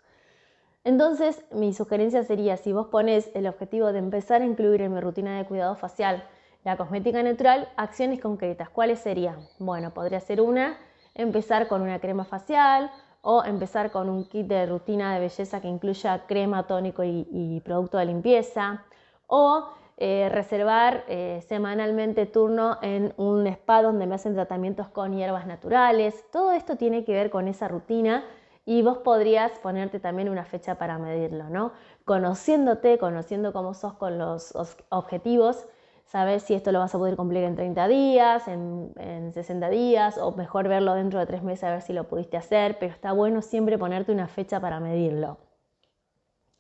Entonces, 0.85 1.45
mi 1.51 1.75
sugerencia 1.75 2.23
sería, 2.25 2.57
si 2.57 2.73
vos 2.73 2.87
pones 2.87 3.31
el 3.35 3.47
objetivo 3.47 3.93
de 3.93 3.99
empezar 3.99 4.43
a 4.43 4.47
incluir 4.47 4.81
en 4.83 4.95
mi 4.95 5.01
rutina 5.01 5.37
de 5.37 5.45
cuidado 5.45 5.75
facial 5.75 6.25
la 6.65 6.77
cosmética 6.77 7.23
natural, 7.23 7.69
acciones 7.77 8.21
concretas, 8.21 8.69
¿cuáles 8.71 8.99
serían? 8.99 9.37
Bueno, 9.59 9.93
podría 9.93 10.21
ser 10.21 10.41
una, 10.41 10.79
empezar 11.15 11.69
con 11.69 11.83
una 11.83 12.01
crema 12.01 12.25
facial 12.25 12.91
o 13.23 13.45
empezar 13.45 13.91
con 13.91 14.09
un 14.09 14.25
kit 14.25 14.47
de 14.47 14.67
rutina 14.67 15.15
de 15.15 15.21
belleza 15.21 15.61
que 15.61 15.69
incluya 15.69 16.27
crema, 16.27 16.67
tónico 16.67 17.03
y, 17.05 17.61
producto 17.65 17.99
de 17.99 18.07
limpieza 18.07 18.85
o 19.27 19.69
eh, 20.01 20.29
reservar 20.31 21.05
eh, 21.09 21.45
semanalmente 21.49 22.25
turno 22.25 22.79
en 22.83 23.13
un 23.17 23.45
spa 23.49 23.83
donde 23.83 24.07
me 24.07 24.15
hacen 24.15 24.35
tratamientos 24.35 24.87
con 24.87 25.13
hierbas 25.13 25.45
naturales. 25.45 26.25
Todo 26.31 26.53
esto 26.53 26.77
tiene 26.77 27.05
que 27.05 27.13
ver 27.13 27.31
con 27.31 27.49
esa 27.49 27.67
rutina 27.67 28.25
y 28.65 28.83
vos 28.83 28.99
podrías 28.99 29.59
ponerte 29.59 29.99
también 29.99 30.29
una 30.29 30.45
fecha 30.45 30.77
para 30.77 30.99
medirlo, 30.99 31.51
¿no? 31.51 31.73
Conociéndote, 32.05 32.99
conociendo 32.99 33.53
cómo 33.53 33.75
sos 33.75 33.95
con 33.95 34.19
los 34.19 34.55
objetivos, 34.91 35.67
sabes 36.05 36.45
si 36.45 36.55
esto 36.55 36.71
lo 36.71 36.79
vas 36.79 36.95
a 36.95 36.99
poder 36.99 37.17
cumplir 37.17 37.43
en 37.43 37.57
30 37.57 37.89
días, 37.89 38.47
en, 38.47 39.33
60 39.35 39.69
días, 39.69 40.17
o 40.17 40.31
mejor 40.31 40.69
verlo 40.69 40.95
dentro 40.95 41.19
de 41.19 41.27
tres 41.27 41.43
meses 41.43 41.65
a 41.65 41.71
ver 41.73 41.83
si 41.83 41.93
lo 41.93 42.05
pudiste 42.05 42.37
hacer, 42.37 42.79
pero 42.79 42.93
está 42.93 43.11
bueno 43.11 43.43
siempre 43.43 43.79
ponerte 43.79 44.13
una 44.13 44.29
fecha 44.29 44.61
para 44.61 44.79
medirlo. 44.79 45.39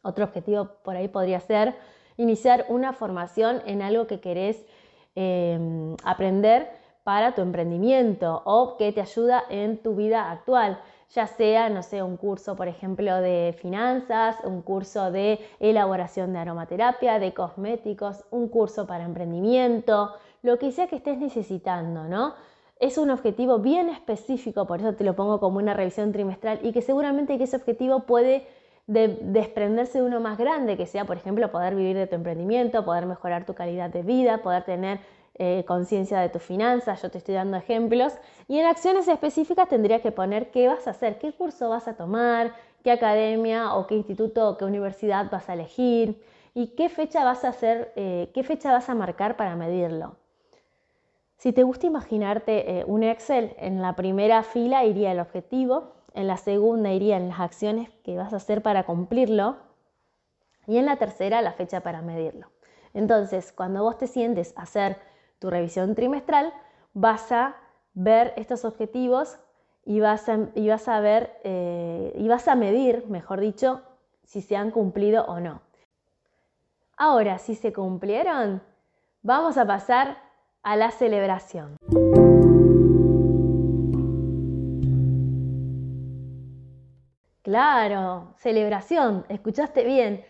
Otro 0.03 0.25
objetivo 0.25 0.71
por 0.83 0.97
ahí 0.97 1.07
podría 1.07 1.39
ser 1.39 1.77
iniciar 2.19 2.67
una 2.69 2.93
formación 2.93 3.63
en 3.65 3.81
algo 3.81 4.07
que 4.07 4.21
querés 4.21 4.63
em, 5.15 5.97
aprender 6.05 6.69
para 7.05 7.35
tu 7.35 7.41
emprendimiento 7.41 8.43
o 8.45 8.77
que 8.77 8.93
te 8.93 9.01
ayuda 9.01 9.43
en 9.49 9.79
tu 9.79 9.95
vida 9.95 10.31
actual 10.31 10.79
ya 11.15 11.27
sea, 11.27 11.71
no 11.71 11.83
sé, 11.83 12.03
un 12.03 12.17
curso, 12.17 12.55
por 12.55 12.69
ejemplo, 12.69 13.17
de 13.21 13.57
finanzas, 13.59 14.37
un 14.45 14.61
curso 14.61 15.11
de 15.11 15.39
elaboración 15.59 16.33
de 16.33 16.41
aromaterapia, 16.41 17.19
de 17.19 17.33
cosméticos, 17.33 18.25
un 18.31 18.49
curso 18.49 18.87
para 18.87 19.05
emprendimiento, 19.05 20.13
lo 20.43 20.59
que 20.59 20.71
sea 20.71 20.87
que 20.87 20.97
estés 20.97 21.19
necesitando, 21.19 22.05
¿no? 22.05 22.35
Es 22.79 22.99
un 22.99 23.11
objetivo 23.11 23.59
bien 23.59 23.89
específico, 23.89 24.67
por 24.67 24.81
eso 24.81 24.95
te 24.95 25.03
lo 25.03 25.17
pongo 25.17 25.41
como 25.41 25.59
una 25.59 25.75
revisión 25.75 26.13
trimestral 26.13 26.61
y 26.63 26.73
que 26.73 26.83
seguramente 26.83 27.39
que 27.39 27.45
ese 27.45 27.57
objetivo 27.57 28.01
puede 28.01 28.47
desprenderse 28.89 29.99
de 29.99 30.05
uno 30.05 30.19
más 30.19 30.39
grande, 30.39 30.79
que 30.79 30.87
sea, 30.87 31.05
por 31.05 31.19
ejemplo, 31.19 31.51
poder 31.51 31.75
vivir 31.75 31.95
de 31.95 32.07
tu 32.07 32.15
emprendimiento, 32.15 32.87
poder 32.87 33.05
mejorar 33.05 33.45
tu 33.45 33.55
calidad 33.55 33.91
de 33.91 34.03
vida, 34.03 34.39
poder 34.39 34.65
tener 34.65 35.01
eh, 35.35 35.63
conciencia 35.67 36.19
de 36.21 36.31
tus 36.31 36.43
finanzas, 36.43 37.03
yo 37.03 37.11
te 37.11 37.19
estoy 37.19 37.35
dando 37.35 37.59
ejemplos, 37.59 38.15
y 38.49 38.59
en 38.59 38.67
acciones 38.67 39.07
específicas 39.07 39.69
tendrías 39.69 40.01
que 40.01 40.11
poner 40.11 40.51
qué 40.51 40.69
vas 40.69 40.87
a 40.87 40.91
hacer, 40.91 41.19
qué 41.19 41.33
curso 41.33 41.69
vas 41.69 41.87
a 41.87 41.97
tomar, 41.97 42.55
qué 42.83 42.91
academia 42.91 43.75
o 43.75 43.87
qué 43.87 43.95
instituto 43.95 44.49
o 44.49 44.57
qué 44.57 44.65
universidad 44.65 45.31
vas 45.31 45.51
a 45.51 45.53
elegir 45.53 46.23
y 46.55 46.69
qué 46.69 46.89
fecha 46.89 47.25
vas 47.25 47.45
a 47.45 47.49
hacer, 47.49 47.93
eh, 47.95 48.31
qué 48.33 48.43
fecha 48.43 48.73
vas 48.73 48.89
a 48.89 48.95
marcar 48.95 49.37
para 49.37 49.55
medirlo. 49.55 50.17
Si 51.37 51.53
te 51.53 51.63
gusta 51.63 51.87
imaginarte 51.87 52.81
eh, 52.81 52.85
un 52.87 53.03
Excel, 53.03 53.55
en 53.59 53.83
la 53.83 53.95
primera 53.97 54.43
fila 54.43 54.85
iría 54.85 55.13
el 55.13 55.21
objetivo, 55.21 55.93
en 56.15 56.27
la 56.27 56.37
segunda 56.37 56.93
irían 56.93 57.29
las 57.29 57.41
acciones 57.41 57.91
que 58.03 58.17
vas 58.17 58.33
a 58.33 58.37
hacer 58.37 58.63
para 58.63 58.85
cumplirlo 58.85 59.57
y 60.67 60.77
en 60.77 60.87
la 60.87 60.97
tercera 60.97 61.43
la 61.43 61.53
fecha 61.53 61.81
para 61.81 62.03
medirlo. 62.03 62.49
Entonces, 62.95 63.53
cuando 63.53 63.83
vos 63.83 63.99
te 63.99 64.07
sientes 64.07 64.55
a 64.57 64.63
hacer 64.63 64.99
tu 65.39 65.51
revisión 65.51 65.95
trimestral, 65.95 66.53
vas 66.95 67.31
a 67.33 67.57
ver 67.95 68.33
estos 68.37 68.65
objetivos 68.65 69.39
y 69.85 70.01
vas 70.01 70.29
a, 70.29 70.39
y 70.55 70.69
vas 70.69 70.89
a 70.89 71.01
ver 71.01 71.39
eh, 71.45 72.13
y 72.17 72.29
vas 72.29 72.49
a 72.49 72.55
medir, 72.55 73.07
mejor 73.09 73.41
dicho, 73.41 73.83
si 74.25 74.43
se 74.43 74.57
han 74.57 74.71
cumplido 74.71 75.25
o 75.25 75.41
no. 75.41 75.63
Ahora, 76.97 77.39
si 77.39 77.55
se 77.55 77.73
cumplieron, 77.73 78.61
vamos 79.23 79.57
a 79.57 79.67
pasar 79.67 80.19
a 80.63 80.77
la 80.77 80.91
celebración. 80.91 81.77
Claro, 87.49 88.35
celebración, 88.37 89.25
escuchaste 89.31 89.83
bien, 89.83 90.23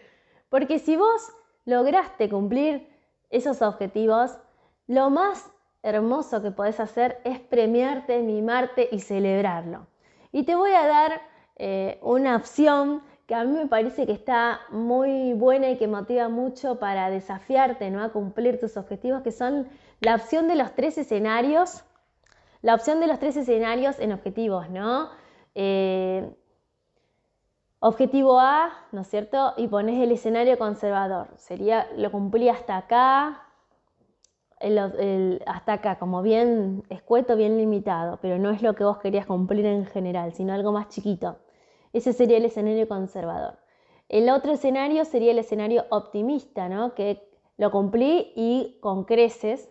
porque 0.51 0.79
si 0.79 0.95
vos 0.95 1.33
lograste 1.65 2.29
cumplir 2.29 2.89
esos 3.29 3.61
objetivos, 3.61 4.39
lo 4.87 5.11
más 5.11 5.51
hermoso 5.83 6.41
que 6.43 6.53
podés 6.53 6.79
hacer 6.79 7.21
es 7.25 7.41
premiarte, 7.41 8.23
mimarte 8.23 8.89
y 8.93 9.01
celebrarlo. 9.01 9.89
Y 10.31 10.45
te 10.45 10.55
voy 10.55 10.71
a 10.71 10.87
dar 10.87 11.21
eh, 11.57 11.99
una 12.03 12.37
opción 12.37 13.03
que 13.27 13.35
a 13.35 13.43
mí 13.43 13.51
me 13.51 13.67
parece 13.67 14.07
que 14.07 14.13
está 14.13 14.61
muy 14.71 15.33
buena 15.33 15.71
y 15.71 15.77
que 15.77 15.89
motiva 15.89 16.29
mucho 16.29 16.79
para 16.79 17.11
desafiarte 17.11 17.91
¿no? 17.91 18.05
a 18.05 18.13
cumplir 18.13 18.61
tus 18.61 18.77
objetivos, 18.77 19.23
que 19.23 19.33
son 19.33 19.67
la 19.99 20.15
opción 20.15 20.47
de 20.47 20.55
los 20.55 20.73
tres 20.77 20.97
escenarios, 20.99 21.83
la 22.63 22.77
opción 22.77 23.01
de 23.01 23.09
los 23.09 23.19
tres 23.19 23.37
escenarios 23.37 23.99
en 23.99 24.13
objetivos, 24.13 24.71
¿no? 24.71 25.11
Eh, 25.57 26.33
objetivo 27.81 28.41
A, 28.41 28.73
¿no 28.93 29.03
es 29.03 29.09
cierto? 29.09 29.55
Y 29.57 29.69
pones 29.69 30.01
el 30.01 30.13
escenario 30.13 30.59
conservador. 30.59 31.29
Sería, 31.37 31.87
lo 31.97 32.11
cumplí 32.11 32.49
hasta 32.49 32.77
acá, 32.77 33.45
hasta 35.47 35.73
acá, 35.73 35.99
como 35.99 36.23
bien 36.23 36.83
escueto, 36.89 37.37
bien 37.37 37.57
limitado, 37.57 38.19
pero 38.21 38.39
no 38.39 38.51
es 38.51 38.63
lo 38.63 38.75
que 38.75 38.85
vos 38.85 38.99
querías 38.99 39.27
cumplir 39.27 39.65
en 39.67 39.87
general, 39.87 40.33
sino 40.33 40.53
algo 40.53 40.73
más 40.73 40.89
chiquito. 40.89 41.39
Ese 41.93 42.13
sería 42.13 42.39
el 42.39 42.45
escenario 42.45 42.89
conservador. 42.89 43.59
El 44.09 44.31
otro 44.31 44.53
escenario 44.53 45.05
sería 45.05 45.33
el 45.33 45.39
escenario 45.39 45.85
optimista, 45.91 46.69
¿no? 46.69 46.95
que 46.95 47.29
lo 47.57 47.71
cumplí 47.71 48.33
y 48.35 48.79
con 48.81 49.05
creces. 49.05 49.69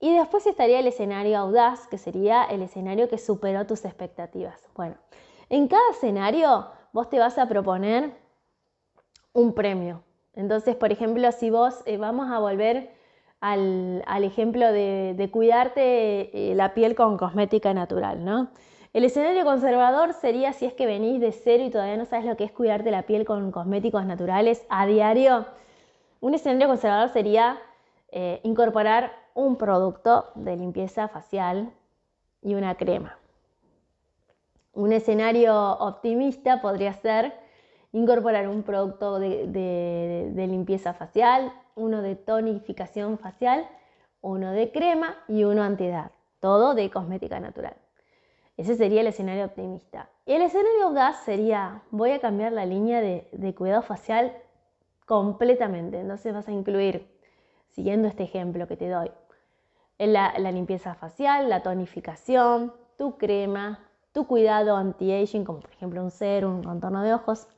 Y 0.00 0.14
después 0.14 0.46
estaría 0.46 0.80
el 0.80 0.86
escenario 0.86 1.38
audaz, 1.38 1.86
que 1.88 1.98
sería 1.98 2.44
el 2.44 2.62
escenario 2.62 3.08
que 3.08 3.18
superó 3.18 3.66
tus 3.66 3.84
expectativas. 3.84 4.68
Bueno, 4.74 4.96
en 5.48 5.66
cada 5.68 5.90
escenario 5.92 6.66
vos 6.94 7.10
te 7.10 7.18
vas 7.18 7.36
a 7.38 7.46
proponer 7.46 8.12
un 9.32 9.52
premio. 9.52 10.04
Entonces, 10.32 10.76
por 10.76 10.92
ejemplo, 10.92 11.30
si 11.32 11.50
vos 11.50 11.82
eh, 11.86 11.98
vamos 11.98 12.30
a 12.30 12.38
volver 12.38 12.92
al, 13.40 14.02
ejemplo 14.22 14.72
de, 14.72 15.28
cuidarte 15.30 16.52
eh, 16.52 16.54
la 16.54 16.72
piel 16.72 16.94
con 16.94 17.18
cosmética 17.18 17.74
natural, 17.74 18.24
¿no? 18.24 18.48
El 18.92 19.04
escenario 19.04 19.44
conservador 19.44 20.12
sería 20.12 20.52
si 20.52 20.66
es 20.66 20.72
que 20.72 20.86
venís 20.86 21.20
de 21.20 21.32
cero 21.32 21.64
y 21.64 21.70
todavía 21.70 21.96
no 21.96 22.06
sabes 22.06 22.26
lo 22.26 22.36
que 22.36 22.44
es 22.44 22.52
cuidarte 22.52 22.92
la 22.92 23.02
piel 23.02 23.24
con 23.24 23.50
cosméticos 23.50 24.06
naturales 24.06 24.64
a 24.68 24.86
diario. 24.86 25.46
Un 26.20 26.34
escenario 26.34 26.68
conservador 26.68 27.08
sería 27.08 27.58
eh, 28.12 28.40
incorporar 28.44 29.12
un 29.34 29.56
producto 29.56 30.30
de 30.36 30.56
limpieza 30.56 31.08
facial 31.08 31.72
y 32.40 32.54
una 32.54 32.76
crema. 32.76 33.18
Un 34.74 34.92
escenario 34.92 35.54
optimista 35.78 36.60
podría 36.60 36.92
ser 36.94 37.32
incorporar 37.92 38.48
un 38.48 38.64
producto 38.64 39.20
de, 39.20 40.32
limpieza 40.36 40.94
facial, 40.94 41.52
uno 41.76 42.02
de 42.02 42.16
tonificación 42.16 43.18
facial, 43.18 43.68
uno 44.20 44.50
de 44.50 44.72
crema 44.72 45.16
y 45.28 45.44
uno 45.44 45.62
antiedad, 45.62 46.10
todo 46.40 46.74
de 46.74 46.90
cosmética 46.90 47.38
natural. 47.38 47.76
Ese 48.56 48.74
sería 48.74 49.00
el 49.02 49.06
escenario 49.06 49.44
optimista. 49.44 50.10
Y 50.26 50.32
el 50.32 50.42
escenario 50.42 50.86
audaz 50.86 51.24
sería, 51.24 51.82
voy 51.92 52.10
a 52.10 52.20
cambiar 52.20 52.50
la 52.50 52.66
línea 52.66 53.00
de, 53.00 53.54
cuidado 53.56 53.82
facial 53.82 54.36
completamente. 55.06 56.00
Entonces 56.00 56.34
vas 56.34 56.48
a 56.48 56.52
incluir, 56.52 57.06
siguiendo 57.68 58.08
este 58.08 58.24
ejemplo 58.24 58.66
que 58.66 58.76
te 58.76 58.88
doy, 58.88 59.12
la, 59.98 60.34
la 60.38 60.50
limpieza 60.50 60.94
facial, 60.94 61.48
la 61.48 61.62
tonificación, 61.62 62.72
tu 62.96 63.18
crema, 63.18 63.83
tu 64.14 64.28
cuidado 64.28 64.76
anti-aging, 64.76 65.44
como 65.44 65.58
por 65.58 65.70
ejemplo 65.72 66.02
un 66.02 66.12
serum, 66.12 66.58
un 66.58 66.62
contorno 66.62 67.02
de 67.02 67.12
ojos, 67.12 67.48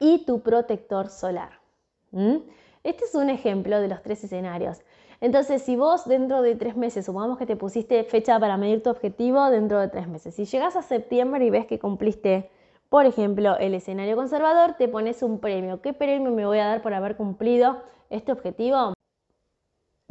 y 0.00 0.24
tu 0.26 0.40
protector 0.40 1.08
solar. 1.08 1.60
Este 2.82 3.04
es 3.04 3.14
un 3.14 3.30
ejemplo 3.30 3.80
de 3.80 3.88
los 3.88 4.02
tres 4.02 4.22
escenarios. 4.24 4.82
Entonces, 5.20 5.62
si 5.62 5.76
vos 5.76 6.04
dentro 6.04 6.42
de 6.42 6.56
tres 6.56 6.76
meses, 6.76 7.06
supongamos 7.06 7.38
que 7.38 7.46
te 7.46 7.56
pusiste 7.56 8.02
fecha 8.02 8.38
para 8.40 8.56
medir 8.56 8.82
tu 8.82 8.90
objetivo 8.90 9.48
dentro 9.48 9.78
de 9.78 9.88
tres 9.88 10.08
meses, 10.08 10.34
si 10.34 10.44
llegas 10.44 10.74
a 10.74 10.82
septiembre 10.82 11.46
y 11.46 11.50
ves 11.50 11.66
que 11.66 11.78
cumpliste, 11.78 12.50
por 12.88 13.06
ejemplo, 13.06 13.56
el 13.56 13.74
escenario 13.74 14.16
conservador, 14.16 14.74
te 14.74 14.88
pones 14.88 15.22
un 15.22 15.38
premio. 15.38 15.80
¿Qué 15.82 15.92
premio 15.92 16.32
me 16.32 16.46
voy 16.46 16.58
a 16.58 16.66
dar 16.66 16.82
por 16.82 16.94
haber 16.94 17.16
cumplido 17.16 17.80
este 18.10 18.32
objetivo? 18.32 18.92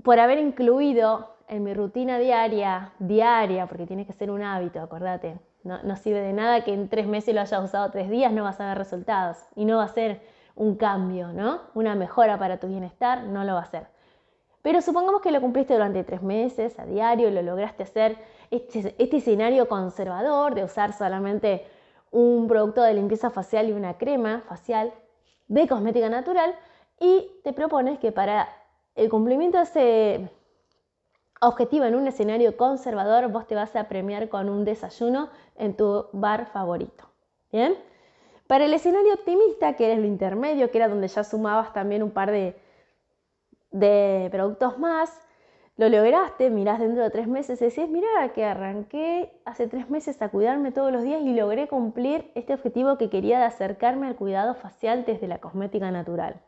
Por 0.03 0.19
haber 0.19 0.39
incluido 0.39 1.35
en 1.49 1.63
mi 1.63 1.73
rutina 1.73 2.17
diaria, 2.17 2.93
diaria, 2.99 3.67
porque 3.67 3.85
tiene 3.85 4.05
que 4.05 4.13
ser 4.13 4.31
un 4.31 4.41
hábito, 4.41 4.79
acordate, 4.79 5.37
no, 5.65 5.95
sirve 5.95 6.21
de 6.21 6.31
nada 6.31 6.63
que 6.63 6.73
en 6.73 6.87
tres 6.89 7.07
meses 7.07 7.33
lo 7.33 7.41
hayas 7.41 7.63
usado 7.63 7.89
tres 7.89 8.09
días, 8.09 8.31
no 8.31 8.43
vas 8.43 8.59
a 8.61 8.67
ver 8.67 8.77
resultados 8.77 9.37
y 9.55 9.65
no 9.65 9.77
va 9.77 9.83
a 9.85 9.89
ser 9.89 10.21
un 10.55 10.75
cambio, 10.75 11.33
¿no? 11.33 11.61
Una 11.73 11.95
mejora 11.95 12.37
para 12.37 12.59
tu 12.59 12.67
bienestar, 12.67 13.23
no 13.23 13.43
lo 13.43 13.55
va 13.55 13.61
a 13.61 13.65
ser. 13.65 13.87
Pero 14.61 14.81
supongamos 14.81 15.21
que 15.21 15.31
lo 15.31 15.41
cumpliste 15.41 15.73
durante 15.73 16.03
tres 16.03 16.21
meses, 16.21 16.79
a 16.79 16.85
diario, 16.85 17.29
lo 17.31 17.41
lograste 17.41 17.83
hacer, 17.83 18.17
este, 18.51 18.95
este 18.97 19.17
escenario 19.17 19.67
conservador 19.67 20.55
de 20.55 20.63
usar 20.63 20.93
solamente 20.93 21.65
un 22.11 22.47
producto 22.47 22.81
de 22.83 22.93
limpieza 22.93 23.29
facial 23.29 23.69
y 23.69 23.73
una 23.73 23.97
crema 23.97 24.43
facial 24.47 24.93
de 25.47 25.67
cosmética 25.67 26.09
natural 26.09 26.55
y 26.99 27.27
te 27.43 27.53
propones 27.53 27.99
que 27.99 28.11
para 28.11 28.47
el 28.95 29.09
cumplimiento 29.09 29.57
de 29.57 29.63
ese 29.63 30.29
objetivo 31.47 31.85
en 31.85 31.95
un 31.95 32.07
escenario 32.07 32.57
conservador, 32.57 33.31
vos 33.31 33.47
te 33.47 33.55
vas 33.55 33.75
a 33.75 33.87
premiar 33.87 34.29
con 34.29 34.49
un 34.49 34.65
desayuno 34.65 35.29
en 35.57 35.75
tu 35.75 36.07
bar 36.11 36.47
favorito. 36.47 37.05
¿Bien? 37.51 37.75
Para 38.47 38.65
el 38.65 38.73
escenario 38.73 39.13
optimista, 39.13 39.73
que 39.73 39.93
es 39.93 39.99
lo 39.99 40.05
intermedio, 40.05 40.69
que 40.69 40.77
era 40.77 40.87
donde 40.87 41.07
ya 41.07 41.23
sumabas 41.23 41.73
también 41.73 42.03
un 42.03 42.11
par 42.11 42.31
de, 42.31 42.55
de 43.71 44.27
productos 44.31 44.77
más, 44.77 45.21
lo 45.77 45.89
lograste, 45.89 46.49
mirás 46.49 46.79
dentro 46.79 47.03
de 47.03 47.09
tres 47.09 47.27
meses 47.27 47.61
y 47.61 47.65
decís, 47.65 47.89
mira 47.89 48.07
que 48.33 48.45
arranqué 48.45 49.33
hace 49.43 49.67
tres 49.67 49.89
meses 49.89 50.21
a 50.21 50.29
cuidarme 50.29 50.71
todos 50.71 50.91
los 50.91 51.03
días 51.03 51.21
y 51.21 51.33
logré 51.33 51.67
cumplir 51.67 52.31
este 52.35 52.53
objetivo 52.53 52.97
que 52.97 53.09
quería 53.09 53.39
de 53.39 53.45
acercarme 53.45 54.07
al 54.07 54.15
cuidado 54.15 54.55
facial 54.55 55.03
desde 55.05 55.27
la 55.27 55.39
cosmética 55.39 55.91
natural. 55.91 56.39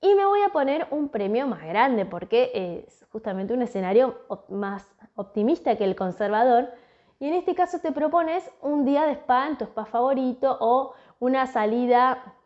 Y 0.00 0.14
me 0.14 0.24
voy 0.24 0.42
a 0.42 0.50
poner 0.50 0.86
un 0.90 1.08
premio 1.08 1.46
más 1.48 1.64
grande 1.64 2.06
porque 2.06 2.50
es 2.86 3.04
justamente 3.10 3.52
un 3.52 3.62
escenario 3.62 4.18
más 4.48 4.86
optimista 5.16 5.76
que 5.76 5.84
el 5.84 5.96
conservador. 5.96 6.70
Y 7.18 7.26
en 7.26 7.34
este 7.34 7.56
caso 7.56 7.80
te 7.80 7.90
propones 7.90 8.48
un 8.62 8.84
día 8.84 9.04
de 9.06 9.12
spa 9.12 9.48
en 9.48 9.58
tu 9.58 9.64
spa 9.64 9.84
favorito 9.86 10.56
o 10.60 10.94
una 11.18 11.46
salida 11.46 12.36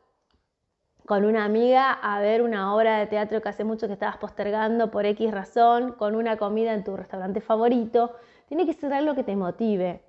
con 1.04 1.26
una 1.26 1.44
amiga 1.44 1.92
a 1.92 2.20
ver 2.20 2.40
una 2.40 2.74
obra 2.74 2.96
de 2.98 3.06
teatro 3.06 3.42
que 3.42 3.48
hace 3.50 3.64
mucho 3.64 3.86
que 3.86 3.92
estabas 3.92 4.16
postergando 4.16 4.90
por 4.90 5.04
X 5.04 5.30
razón, 5.30 5.92
con 5.92 6.14
una 6.14 6.38
comida 6.38 6.72
en 6.72 6.84
tu 6.84 6.96
restaurante 6.96 7.42
favorito. 7.42 8.12
Tiene 8.46 8.64
que 8.64 8.72
ser 8.72 8.94
algo 8.94 9.14
que 9.14 9.24
te 9.24 9.36
motive. 9.36 10.02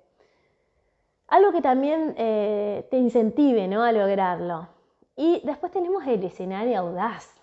Algo 1.28 1.52
que 1.52 1.60
también 1.60 2.14
eh, 2.16 2.86
te 2.90 2.96
incentive 2.96 3.68
¿no? 3.68 3.82
a 3.82 3.92
lograrlo. 3.92 4.68
Y 5.14 5.42
después 5.44 5.72
tenemos 5.72 6.06
el 6.06 6.24
escenario 6.24 6.78
audaz 6.78 7.33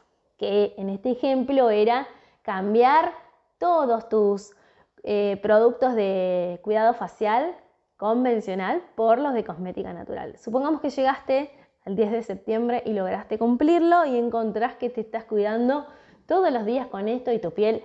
que 0.42 0.74
en 0.78 0.90
este 0.90 1.12
ejemplo 1.12 1.70
era 1.70 2.08
cambiar 2.42 3.14
todos 3.60 4.10
tus 4.10 4.56
eh, 5.04 5.40
productos 5.44 5.94
de 5.94 6.60
cuidado 6.64 6.96
facial 6.96 7.56
convencional 7.96 8.82
por 8.96 9.20
los 9.20 9.36
de 9.36 9.44
cosmética 9.44 9.94
natural. 9.94 10.36
Supongamos 10.40 10.82
que 10.82 10.90
llegaste 10.90 11.52
al 11.86 11.96
10 11.96 12.12
de 12.12 12.24
septiembre 12.24 12.82
y 12.88 12.94
lograste 12.94 13.38
cumplirlo 13.38 14.04
y 14.06 14.18
encontrás 14.18 14.74
que 14.78 14.90
te 14.90 15.02
estás 15.02 15.26
cuidando 15.26 15.86
todos 16.26 16.52
los 16.52 16.66
días 16.66 16.88
con 16.88 17.08
esto 17.08 17.32
y 17.32 17.38
tu 17.38 17.52
piel 17.52 17.84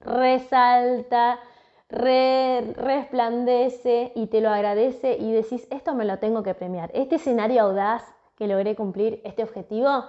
resalta, 0.00 1.38
resplandece 1.88 4.10
y 4.16 4.26
te 4.26 4.40
lo 4.40 4.50
agradece 4.50 5.16
y 5.16 5.30
decís, 5.30 5.68
esto 5.70 5.94
me 5.94 6.04
lo 6.04 6.18
tengo 6.18 6.42
que 6.42 6.54
premiar. 6.54 6.90
Este 6.92 7.14
escenario 7.16 7.62
audaz 7.62 8.02
que 8.34 8.48
logré 8.48 8.74
cumplir 8.74 9.20
este 9.22 9.44
objetivo, 9.44 10.06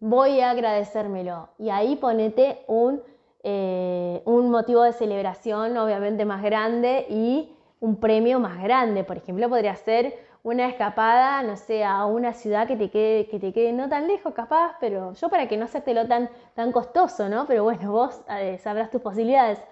voy 0.00 0.40
a 0.40 0.50
agradecérmelo. 0.50 1.50
Y 1.58 1.70
ahí 1.70 1.96
ponete 1.96 2.64
un, 2.66 3.02
eh, 3.42 4.22
un 4.24 4.50
motivo 4.50 4.82
de 4.82 4.92
celebración 4.92 5.76
obviamente 5.76 6.24
más 6.24 6.42
grande 6.42 7.06
y 7.08 7.54
un 7.80 7.96
premio 8.00 8.40
más 8.40 8.62
grande. 8.62 9.04
Por 9.04 9.18
ejemplo, 9.18 9.48
podría 9.48 9.76
ser 9.76 10.18
una 10.42 10.66
escapada, 10.66 11.42
no 11.42 11.56
sé, 11.56 11.84
a 11.84 12.06
una 12.06 12.32
ciudad 12.32 12.66
que 12.66 12.76
te 12.76 12.90
quede, 12.90 13.28
que 13.28 13.38
te 13.38 13.52
quede 13.52 13.72
no 13.72 13.88
tan 13.88 14.08
lejos 14.08 14.32
capaz, 14.32 14.76
pero 14.80 15.12
yo 15.12 15.28
para 15.28 15.46
que 15.48 15.56
no 15.58 15.66
hacértelo 15.66 16.06
tan, 16.06 16.30
tan 16.54 16.72
costoso, 16.72 17.28
¿no? 17.28 17.46
Pero 17.46 17.62
bueno, 17.64 17.92
vos 17.92 18.22
eh, 18.28 18.58
sabrás 18.58 18.90
tus 18.90 19.02
posibilidades. 19.02 19.62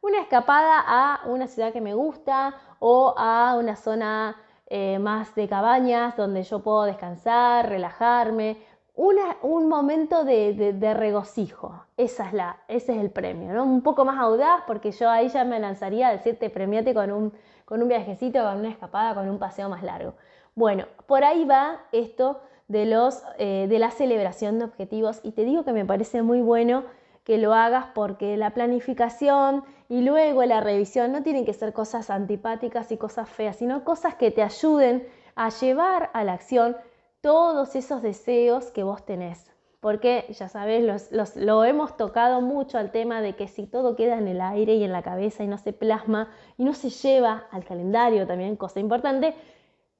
Una 0.00 0.20
escapada 0.20 0.84
a 0.86 1.22
una 1.26 1.48
ciudad 1.48 1.72
que 1.72 1.80
me 1.80 1.94
gusta 1.94 2.54
o 2.78 3.14
a 3.16 3.56
una 3.58 3.74
zona 3.74 4.36
eh, 4.66 4.98
más 4.98 5.34
de 5.34 5.48
cabañas 5.48 6.16
donde 6.16 6.42
yo 6.44 6.60
puedo 6.62 6.84
descansar, 6.84 7.68
relajarme, 7.68 8.58
un 8.98 9.68
momento 9.68 10.24
de, 10.24 10.94
regocijo. 10.94 11.84
Esa 11.96 12.26
es 12.26 12.32
la, 12.32 12.58
ese 12.66 12.92
es 12.92 12.98
el 12.98 13.10
premio, 13.10 13.52
¿no? 13.52 13.64
Un 13.64 13.82
poco 13.82 14.04
más 14.04 14.18
audaz, 14.18 14.62
porque 14.66 14.90
yo 14.90 15.08
ahí 15.08 15.28
ya 15.28 15.44
me 15.44 15.60
lanzaría 15.60 16.08
a 16.08 16.12
decirte 16.12 16.50
premiate 16.50 16.94
con 16.94 17.12
un, 17.12 17.32
con 17.64 17.80
un 17.80 17.88
viajecito, 17.88 18.42
con 18.42 18.58
una 18.58 18.70
escapada, 18.70 19.14
con 19.14 19.28
un 19.28 19.38
paseo 19.38 19.68
más 19.68 19.82
largo. 19.82 20.14
Bueno, 20.56 20.86
por 21.06 21.22
ahí 21.22 21.44
va 21.44 21.78
esto 21.92 22.40
de, 22.66 22.86
los, 22.86 23.22
eh, 23.38 23.66
de 23.68 23.78
la 23.78 23.92
celebración 23.92 24.58
de 24.58 24.64
objetivos 24.64 25.20
y 25.22 25.30
te 25.30 25.44
digo 25.44 25.64
que 25.64 25.72
me 25.72 25.84
parece 25.84 26.22
muy 26.22 26.40
bueno 26.40 26.82
que 27.22 27.38
lo 27.38 27.54
hagas 27.54 27.86
porque 27.94 28.36
la 28.36 28.50
planificación 28.50 29.62
y 29.88 30.00
luego 30.00 30.44
la 30.44 30.60
revisión 30.60 31.12
no 31.12 31.22
tienen 31.22 31.44
que 31.44 31.52
ser 31.52 31.72
cosas 31.72 32.10
antipáticas 32.10 32.90
y 32.90 32.96
cosas 32.96 33.28
feas, 33.28 33.56
sino 33.56 33.84
cosas 33.84 34.16
que 34.16 34.30
te 34.30 34.42
ayuden 34.42 35.06
a 35.36 35.50
llevar 35.50 36.10
a 36.14 36.24
la 36.24 36.32
acción 36.32 36.76
todos 37.20 37.76
esos 37.76 38.02
deseos 38.02 38.70
que 38.70 38.82
vos 38.82 39.04
tenés. 39.04 39.50
Porque 39.80 40.26
ya 40.30 40.48
sabes, 40.48 41.12
lo 41.36 41.64
hemos 41.64 41.96
tocado 41.96 42.40
mucho 42.40 42.78
al 42.78 42.90
tema 42.90 43.20
de 43.20 43.36
que 43.36 43.46
si 43.46 43.66
todo 43.66 43.94
queda 43.94 44.18
en 44.18 44.26
el 44.26 44.40
aire 44.40 44.74
y 44.74 44.82
en 44.82 44.90
la 44.90 45.02
cabeza 45.02 45.44
y 45.44 45.46
no 45.46 45.56
se 45.56 45.72
plasma 45.72 46.32
y 46.56 46.64
no 46.64 46.74
se 46.74 46.90
lleva 46.90 47.46
al 47.52 47.64
calendario 47.64 48.26
también, 48.26 48.56
cosa 48.56 48.80
importante, 48.80 49.36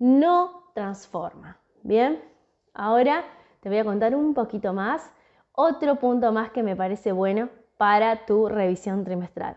no 0.00 0.72
transforma. 0.74 1.61
Bien, 1.85 2.20
ahora 2.74 3.24
te 3.61 3.68
voy 3.68 3.78
a 3.78 3.85
contar 3.85 4.16
un 4.16 4.35
poquito 4.35 4.72
más, 4.72 5.12
otro 5.52 5.96
punto 5.96 6.33
más 6.33 6.50
que 6.50 6.64
me 6.64 6.74
parece 6.74 7.12
bueno 7.12 7.48
para 7.76 8.26
tu 8.26 8.48
revisión 8.48 9.04
trimestral. 9.04 9.57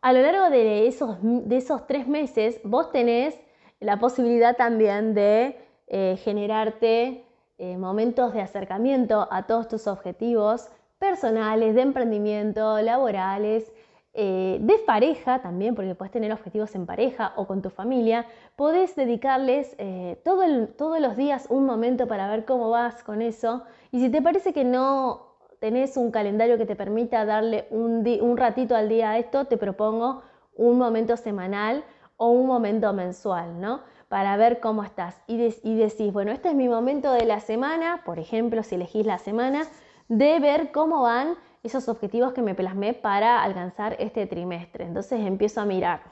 A 0.00 0.12
lo 0.12 0.22
largo 0.22 0.50
de 0.50 0.88
esos, 0.88 1.18
de 1.22 1.56
esos 1.56 1.86
tres 1.86 2.08
meses, 2.08 2.60
vos 2.64 2.90
tenés 2.90 3.38
la 3.78 3.98
posibilidad 3.98 4.56
también 4.56 5.14
de 5.14 5.69
eh, 5.92 6.16
generarte 6.22 7.24
eh, 7.58 7.76
momentos 7.76 8.32
de 8.32 8.40
acercamiento 8.40 9.26
a 9.28 9.48
todos 9.48 9.66
tus 9.66 9.88
objetivos 9.88 10.68
personales, 11.00 11.74
de 11.74 11.82
emprendimiento, 11.82 12.80
laborales, 12.80 13.72
eh, 14.14 14.58
de 14.60 14.78
pareja 14.86 15.42
también, 15.42 15.74
porque 15.74 15.96
puedes 15.96 16.12
tener 16.12 16.32
objetivos 16.32 16.76
en 16.76 16.86
pareja 16.86 17.32
o 17.34 17.48
con 17.48 17.60
tu 17.60 17.70
familia, 17.70 18.26
podés 18.54 18.94
dedicarles 18.94 19.76
todos 20.22 21.00
los 21.00 21.16
días 21.16 21.46
un 21.50 21.66
momento 21.66 22.06
para 22.06 22.30
ver 22.30 22.44
cómo 22.44 22.70
vas 22.70 23.02
con 23.02 23.20
eso. 23.20 23.64
Y 23.90 23.98
si 23.98 24.10
te 24.10 24.22
parece 24.22 24.52
que 24.52 24.62
no 24.62 25.34
tenés 25.58 25.96
un 25.96 26.12
calendario 26.12 26.56
que 26.56 26.66
te 26.66 26.76
permita 26.76 27.24
darle 27.24 27.66
un, 27.70 28.06
un 28.20 28.36
ratito 28.36 28.76
al 28.76 28.88
día 28.88 29.10
a 29.10 29.18
esto, 29.18 29.46
te 29.46 29.56
propongo 29.56 30.22
un 30.54 30.78
momento 30.78 31.16
semanal 31.16 31.82
o 32.16 32.28
un 32.28 32.46
momento 32.46 32.92
mensual, 32.92 33.60
¿no? 33.60 33.80
Para 34.10 34.36
ver 34.36 34.58
cómo 34.58 34.82
estás. 34.82 35.22
Y, 35.28 35.36
decís, 35.36 36.12
bueno, 36.12 36.32
este 36.32 36.48
es 36.48 36.54
mi 36.56 36.68
momento 36.68 37.12
de 37.12 37.24
la 37.24 37.38
semana, 37.38 38.02
por 38.04 38.18
ejemplo, 38.18 38.64
si 38.64 38.74
elegís 38.74 39.06
la 39.06 39.18
semana, 39.18 39.68
de 40.08 40.40
ver 40.40 40.72
cómo 40.72 41.02
van 41.02 41.36
esos 41.62 41.88
objetivos 41.88 42.32
que 42.32 42.42
me 42.42 42.56
plasmé 42.56 42.92
para 42.92 43.40
alcanzar 43.40 43.94
este 44.00 44.26
trimestre. 44.26 44.84
Entonces 44.84 45.20
empiezo 45.20 45.60
a 45.60 45.64
mirar. 45.64 46.02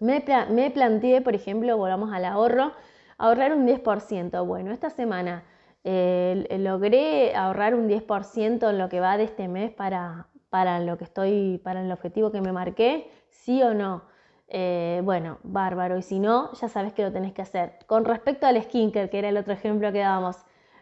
Me, 0.00 0.20
planteé, 0.70 1.22
por 1.22 1.34
ejemplo, 1.34 1.78
volvamos 1.78 2.12
al 2.12 2.26
ahorro, 2.26 2.72
ahorrar 3.16 3.54
un 3.54 3.66
10%. 3.66 4.46
Bueno, 4.46 4.70
esta 4.70 4.90
semana 4.90 5.44
eh, 5.82 6.58
logré 6.60 7.34
ahorrar 7.34 7.74
un 7.74 7.88
10% 7.88 8.68
en 8.68 8.76
lo 8.76 8.90
que 8.90 9.00
va 9.00 9.16
de 9.16 9.24
este 9.24 9.48
mes 9.48 9.72
para, 9.72 10.26
para 10.50 10.80
lo 10.80 10.98
que 10.98 11.04
estoy, 11.04 11.58
para 11.64 11.80
el 11.80 11.90
objetivo 11.90 12.30
que 12.30 12.42
me 12.42 12.52
marqué, 12.52 13.10
sí 13.30 13.62
o 13.62 13.72
no. 13.72 14.02
Eh, 14.48 15.00
bueno, 15.04 15.38
bárbaro. 15.42 15.98
Y 15.98 16.02
si 16.02 16.18
no, 16.18 16.52
ya 16.52 16.68
sabes 16.68 16.92
que 16.92 17.02
lo 17.02 17.12
tenés 17.12 17.32
que 17.32 17.42
hacer. 17.42 17.78
Con 17.86 18.04
respecto 18.04 18.46
al 18.46 18.60
skincare, 18.62 19.10
que 19.10 19.18
era 19.18 19.28
el 19.28 19.36
otro 19.36 19.52
ejemplo 19.52 19.92
que 19.92 19.98
dábamos, 19.98 20.36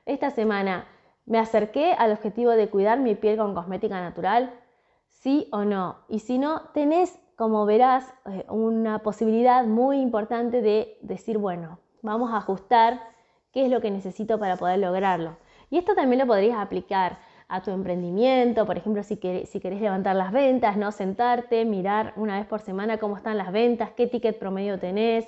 esta 0.07 0.31
semana 0.31 0.87
me 1.27 1.39
acerqué 1.39 1.95
al 1.95 2.13
objetivo 2.13 2.51
de 2.51 2.69
cuidar 2.69 3.01
mi 3.01 3.15
piel 3.15 3.39
con 3.39 3.55
cosmética 3.55 4.01
natural, 4.01 4.53
sí 5.07 5.49
o 5.53 5.65
no. 5.65 5.99
Y 6.09 6.21
si 6.21 6.39
no, 6.39 6.63
tenés, 6.75 7.19
como 7.37 7.65
verás, 7.65 8.13
eh, 8.27 8.45
una 8.49 8.99
posibilidad 9.01 9.65
muy 9.65 10.01
importante 10.01 10.61
de 10.61 10.99
decir, 11.01 11.39
bueno, 11.39 11.79
vamos 12.03 12.33
a 12.33 12.39
ajustar 12.39 13.01
qué 13.53 13.65
es 13.65 13.71
lo 13.71 13.81
que 13.81 13.91
necesito 13.91 14.39
para 14.39 14.57
poder 14.57 14.79
lograrlo. 14.79 15.37
Y 15.71 15.79
esto 15.79 15.95
también 15.95 16.21
lo 16.21 16.27
podrías 16.27 16.59
aplicar 16.59 17.19
a 17.55 17.63
tu 17.63 17.71
emprendimiento, 17.71 18.67
por 18.67 18.77
ejemplo, 18.77 19.03
si, 19.05 19.17
querés, 19.17 19.81
levantar 19.81 20.17
las 20.17 20.33
ventas, 20.33 20.77
no 20.77 20.91
sentarte, 20.91 21.65
mirar 21.65 22.13
una 22.17 22.39
vez 22.39 22.47
por 22.47 22.61
semana 22.61 22.99
cómo 22.99 23.17
están 23.17 23.39
las 23.39 23.53
ventas, 23.53 23.91
qué 23.93 24.09
ticket 24.09 24.41
promedio 24.41 24.81
tenés, 24.81 25.25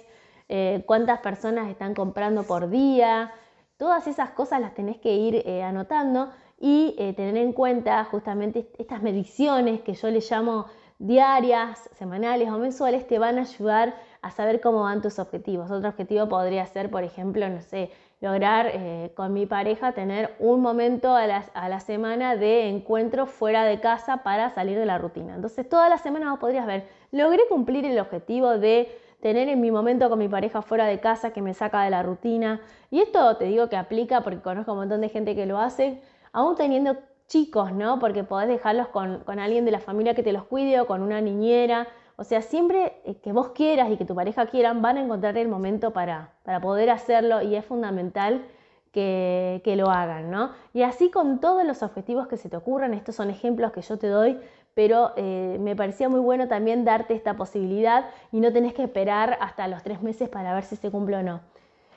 eh, 0.48 0.82
cuántas 0.86 1.20
personas 1.20 1.70
están 1.70 1.94
comprando 1.94 2.42
por 2.42 2.68
día, 2.68 3.32
todas 3.76 4.08
esas 4.08 4.30
cosas 4.30 4.60
las 4.60 4.74
tenés 4.74 4.98
que 4.98 5.14
ir 5.14 5.36
eh, 5.46 5.62
anotando 5.62 6.30
y 6.58 6.96
eh, 6.98 7.12
tener 7.12 7.36
en 7.36 7.52
cuenta 7.52 8.02
justamente 8.04 8.68
estas 8.76 9.02
mediciones 9.02 9.82
que 9.82 9.94
yo 9.94 10.10
le 10.10 10.20
llamo 10.20 10.66
diarias, 10.98 11.88
semanales 11.94 12.48
o 12.48 12.58
mensuales, 12.58 13.06
te 13.06 13.20
van 13.20 13.38
a 13.38 13.42
ayudar 13.42 13.94
a 14.22 14.32
saber 14.32 14.60
cómo 14.60 14.82
van 14.82 15.00
tus 15.00 15.20
objetivos. 15.20 15.70
Otro 15.70 15.88
objetivo 15.88 16.28
podría 16.28 16.66
ser, 16.66 16.90
por 16.90 17.04
ejemplo, 17.04 17.48
no 17.48 17.62
sé, 17.62 17.92
lograr 18.20 18.70
eh, 18.72 19.12
con 19.14 19.32
mi 19.32 19.46
pareja 19.46 19.92
tener 19.92 20.34
un 20.38 20.62
momento 20.62 21.14
a 21.14 21.26
la, 21.26 21.80
semana 21.80 22.36
de 22.36 22.68
encuentro 22.68 23.26
fuera 23.26 23.64
de 23.64 23.80
casa 23.80 24.22
para 24.22 24.50
salir 24.50 24.78
de 24.78 24.86
la 24.86 24.98
rutina. 24.98 25.34
Entonces, 25.34 25.68
toda 25.68 25.88
la 25.88 25.98
semana 25.98 26.30
vos 26.30 26.40
podrías 26.40 26.66
ver, 26.66 26.88
logré 27.12 27.42
cumplir 27.48 27.84
el 27.84 27.98
objetivo 27.98 28.58
de 28.58 28.88
tener 29.20 29.48
en 29.48 29.60
mi 29.60 29.70
momento 29.70 30.08
con 30.08 30.18
mi 30.18 30.28
pareja 30.28 30.62
fuera 30.62 30.86
de 30.86 31.00
casa 31.00 31.32
que 31.32 31.42
me 31.42 31.52
saca 31.52 31.82
de 31.82 31.90
la 31.90 32.02
rutina. 32.02 32.60
Y 32.90 33.00
esto 33.00 33.36
te 33.36 33.46
digo 33.46 33.68
que 33.68 33.76
aplica 33.76 34.22
porque 34.22 34.40
conozco 34.40 34.72
un 34.72 34.78
montón 34.78 35.00
de 35.00 35.08
gente 35.08 35.34
que 35.34 35.46
lo 35.46 35.58
hace, 35.58 36.00
aún 36.32 36.54
teniendo 36.56 36.96
chicos, 37.26 37.72
¿no? 37.72 37.98
Porque 37.98 38.24
podés 38.24 38.48
dejarlos 38.48 38.88
con, 38.88 39.24
con 39.24 39.38
alguien 39.38 39.64
de 39.64 39.72
la 39.72 39.80
familia 39.80 40.14
que 40.14 40.22
te 40.22 40.32
los 40.32 40.44
cuide 40.44 40.80
o 40.80 40.86
con 40.86 41.02
una 41.02 41.20
niñera 41.20 41.88
o 42.16 42.24
sea, 42.24 42.40
siempre 42.40 43.00
eh, 43.04 43.16
que 43.16 43.32
vos 43.32 43.50
quieras 43.50 43.90
y 43.90 43.96
que 43.96 44.06
tu 44.06 44.14
pareja 44.14 44.46
quieran, 44.46 44.80
van 44.80 44.96
a 44.96 45.02
encontrar 45.02 45.36
el 45.36 45.48
momento 45.48 45.92
para, 45.92 46.32
poder 46.62 46.90
hacerlo 46.90 47.42
y 47.42 47.54
es 47.54 47.64
fundamental 47.64 48.46
que, 48.92 49.74
lo 49.76 49.90
hagan, 49.90 50.30
¿no? 50.30 50.52
Y 50.72 50.82
así 50.82 51.10
con 51.10 51.38
todos 51.38 51.64
los 51.66 51.82
objetivos 51.82 52.28
que 52.28 52.38
se 52.38 52.48
te 52.48 52.56
ocurran, 52.56 52.94
estos 52.94 53.14
son 53.14 53.28
ejemplos 53.28 53.72
que 53.72 53.82
yo 53.82 53.98
te 53.98 54.06
doy, 54.06 54.38
pero 54.72 55.12
eh, 55.16 55.58
me 55.60 55.76
parecía 55.76 56.08
muy 56.08 56.20
bueno 56.20 56.48
también 56.48 56.86
darte 56.86 57.12
esta 57.12 57.36
posibilidad 57.36 58.06
y 58.32 58.40
no 58.40 58.50
tenés 58.54 58.72
que 58.72 58.84
esperar 58.84 59.36
hasta 59.42 59.68
los 59.68 59.82
tres 59.82 60.00
meses 60.00 60.30
para 60.30 60.54
ver 60.54 60.64
si 60.64 60.76
se 60.76 60.90
cumple 60.90 61.18
o 61.18 61.22
no. 61.22 61.40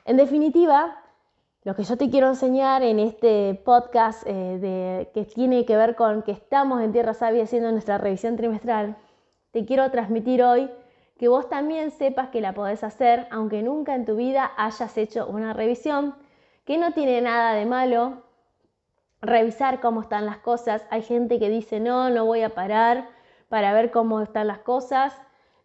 En 0.04 0.18
definitiva, 0.18 0.98
lo 1.64 1.74
que 1.74 1.84
yo 1.84 1.96
te 1.96 2.10
quiero 2.10 2.28
enseñar 2.28 2.82
en 2.82 2.98
este 2.98 3.54
podcast 3.64 4.22
eh, 4.26 4.58
de, 4.58 5.10
que 5.14 5.24
tiene 5.24 5.64
que 5.64 5.76
ver 5.76 5.94
con 5.94 6.22
que 6.22 6.32
estamos 6.32 6.82
en 6.82 6.92
Tierra 6.92 7.14
Sabia 7.14 7.44
haciendo 7.44 7.72
nuestra 7.72 7.96
revisión 7.96 8.36
trimestral 8.36 8.96
te 9.52 9.64
quiero 9.64 9.90
transmitir 9.90 10.42
hoy 10.42 10.70
que 11.18 11.28
vos 11.28 11.48
también 11.48 11.90
sepas 11.90 12.30
que 12.30 12.40
la 12.40 12.54
podés 12.54 12.82
hacer, 12.82 13.26
aunque 13.30 13.62
nunca 13.62 13.94
en 13.94 14.06
tu 14.06 14.16
vida 14.16 14.52
hayas 14.56 14.96
hecho 14.96 15.26
una 15.26 15.52
revisión, 15.52 16.14
que 16.64 16.78
no 16.78 16.92
tiene 16.92 17.20
nada 17.20 17.54
de 17.54 17.66
malo 17.66 18.22
revisar 19.20 19.80
cómo 19.80 20.00
están 20.00 20.24
las 20.24 20.38
cosas. 20.38 20.86
Hay 20.90 21.02
gente 21.02 21.38
que 21.38 21.50
dice, 21.50 21.78
no, 21.78 22.08
no 22.08 22.24
voy 22.24 22.42
a 22.42 22.54
parar 22.54 23.08
para 23.50 23.72
ver 23.74 23.90
cómo 23.90 24.22
están 24.22 24.46
las 24.46 24.60
cosas, 24.60 25.14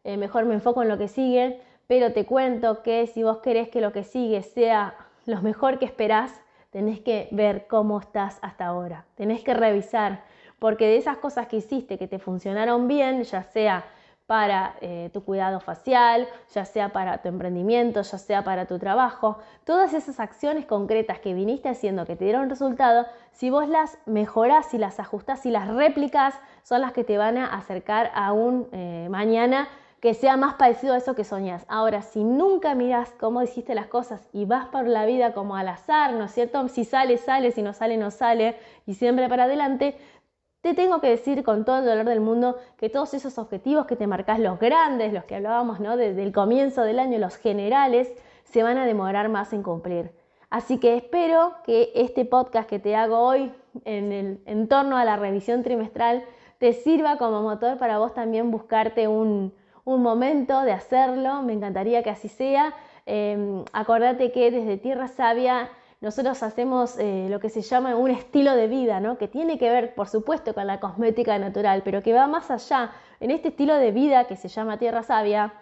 eh, 0.03 0.17
mejor 0.17 0.45
me 0.45 0.55
enfoco 0.55 0.81
en 0.81 0.89
lo 0.89 0.97
que 0.97 1.07
sigue, 1.07 1.61
pero 1.87 2.11
te 2.11 2.25
cuento 2.25 2.81
que 2.83 3.07
si 3.07 3.23
vos 3.23 3.37
querés 3.37 3.69
que 3.69 3.79
lo 3.79 3.93
que 3.93 4.03
sigue 4.03 4.41
sea 4.41 4.95
lo 5.25 5.41
mejor 5.41 5.79
que 5.79 5.85
esperás, 5.85 6.41
tenés 6.71 6.99
que 6.99 7.29
ver 7.31 7.67
cómo 7.67 7.99
estás 7.99 8.39
hasta 8.41 8.65
ahora, 8.65 9.05
tenés 9.15 9.43
que 9.43 9.53
revisar 9.53 10.23
porque 10.59 10.87
de 10.87 10.97
esas 10.97 11.17
cosas 11.17 11.47
que 11.47 11.57
hiciste 11.57 11.97
que 11.97 12.07
te 12.07 12.19
funcionaron 12.19 12.87
bien, 12.87 13.23
ya 13.23 13.43
sea 13.43 13.85
para 14.25 14.75
eh, 14.81 15.11
tu 15.13 15.23
cuidado 15.23 15.59
facial, 15.59 16.27
ya 16.53 16.65
sea 16.65 16.89
para 16.89 17.19
tu 17.19 17.27
emprendimiento, 17.27 18.01
ya 18.01 18.17
sea 18.17 18.43
para 18.43 18.65
tu 18.65 18.79
trabajo, 18.79 19.37
todas 19.65 19.93
esas 19.93 20.19
acciones 20.19 20.65
concretas 20.65 21.19
que 21.19 21.33
viniste 21.33 21.69
haciendo 21.69 22.05
que 22.05 22.15
te 22.15 22.25
dieron 22.25 22.49
resultado, 22.49 23.05
si 23.31 23.49
vos 23.49 23.67
las 23.67 23.99
mejorás, 24.05 24.73
y 24.73 24.77
las 24.77 24.99
ajustás 24.99 25.45
y 25.45 25.51
las 25.51 25.67
replicas, 25.67 26.39
son 26.63 26.81
las 26.81 26.91
que 26.93 27.03
te 27.03 27.17
van 27.17 27.37
a 27.37 27.53
acercar 27.53 28.11
a 28.15 28.33
un 28.33 28.67
eh, 28.71 29.07
mañana 29.11 29.67
que 30.05 30.13
sea 30.13 30.37
más 30.37 30.53
parecido 30.55 30.93
a 30.93 30.97
eso 30.97 31.15
que 31.15 31.23
soñás. 31.23 31.65
Ahora, 31.67 32.03
si 32.03 32.23
nunca 32.23 32.75
mirás 32.75 33.11
cómo 33.19 33.41
hiciste 33.41 33.73
las 33.73 33.87
cosas 33.87 34.21
y 34.33 34.45
vas 34.45 34.67
por 34.67 34.85
la 34.87 35.05
vida 35.05 35.33
como 35.33 35.55
al 35.55 35.67
azar, 35.67 36.13
¿no 36.13 36.25
es 36.25 36.31
cierto? 36.31 36.67
Si 36.67 36.85
sale, 36.85 37.17
sale, 37.17 37.51
si 37.51 37.63
no 37.63 37.73
sale, 37.73 37.97
no 37.97 38.11
sale, 38.11 38.55
y 38.85 38.93
siempre 38.93 39.27
para 39.29 39.45
adelante, 39.45 39.97
te 40.65 40.73
tengo 40.73 40.99
que 40.99 41.09
decir 41.09 41.43
con 41.43 41.63
todo 41.63 41.77
el 41.77 41.85
dolor 41.85 42.05
del 42.05 42.21
mundo 42.21 42.57
que 42.75 42.89
todos 42.89 43.13
esos 43.13 43.37
objetivos 43.37 43.85
que 43.85 43.95
te 43.95 44.07
marcas, 44.07 44.39
los 44.39 44.59
grandes, 44.59 45.13
los 45.13 45.23
que 45.25 45.35
hablábamos 45.35 45.79
¿no? 45.79 45.95
desde 45.95 46.23
el 46.23 46.31
comienzo 46.31 46.81
del 46.81 46.97
año, 46.97 47.19
los 47.19 47.35
generales, 47.35 48.11
se 48.45 48.63
van 48.63 48.79
a 48.79 48.87
demorar 48.87 49.29
más 49.29 49.53
en 49.53 49.61
cumplir. 49.61 50.09
Así 50.49 50.79
que 50.79 50.97
espero 50.97 51.53
que 51.65 51.91
este 51.93 52.25
podcast 52.25 52.67
que 52.67 52.79
te 52.79 52.95
hago 52.95 53.19
hoy 53.19 53.53
en, 53.83 54.11
el, 54.11 54.67
torno 54.67 54.97
a 54.97 55.05
la 55.05 55.17
revisión 55.17 55.61
trimestral 55.61 56.23
te 56.57 56.73
sirva 56.73 57.19
como 57.19 57.43
motor 57.43 57.77
para 57.77 57.99
vos 57.99 58.15
también 58.15 58.49
buscarte 58.49 59.07
un, 59.07 59.53
momento 59.85 60.61
de 60.61 60.71
hacerlo. 60.71 61.43
Me 61.43 61.53
encantaría 61.53 62.01
que 62.01 62.09
así 62.09 62.27
sea. 62.27 62.73
Eh, 63.05 63.63
acordate 63.71 64.31
que 64.31 64.49
desde 64.49 64.77
Tierra 64.77 65.09
Sabia 65.09 65.69
nosotros 66.01 66.43
hacemos 66.43 66.97
eh, 66.99 67.27
lo 67.29 67.39
que 67.39 67.49
se 67.49 67.61
llama 67.61 67.95
un 67.95 68.11
estilo 68.11 68.55
de 68.55 68.67
vida, 68.67 68.99
¿no? 68.99 69.17
que 69.17 69.27
tiene 69.27 69.57
que 69.57 69.69
ver, 69.69 69.95
por 69.95 70.07
supuesto, 70.07 70.53
con 70.53 70.67
la 70.67 70.79
cosmética 70.79 71.37
natural, 71.39 71.81
pero 71.83 72.03
que 72.03 72.13
va 72.13 72.27
más 72.27 72.51
allá. 72.51 72.91
En 73.19 73.31
este 73.31 73.49
estilo 73.49 73.75
de 73.75 73.91
vida 73.91 74.25
que 74.25 74.35
se 74.35 74.47
llama 74.47 74.77
Tierra 74.77 75.03
Sabia, 75.03 75.53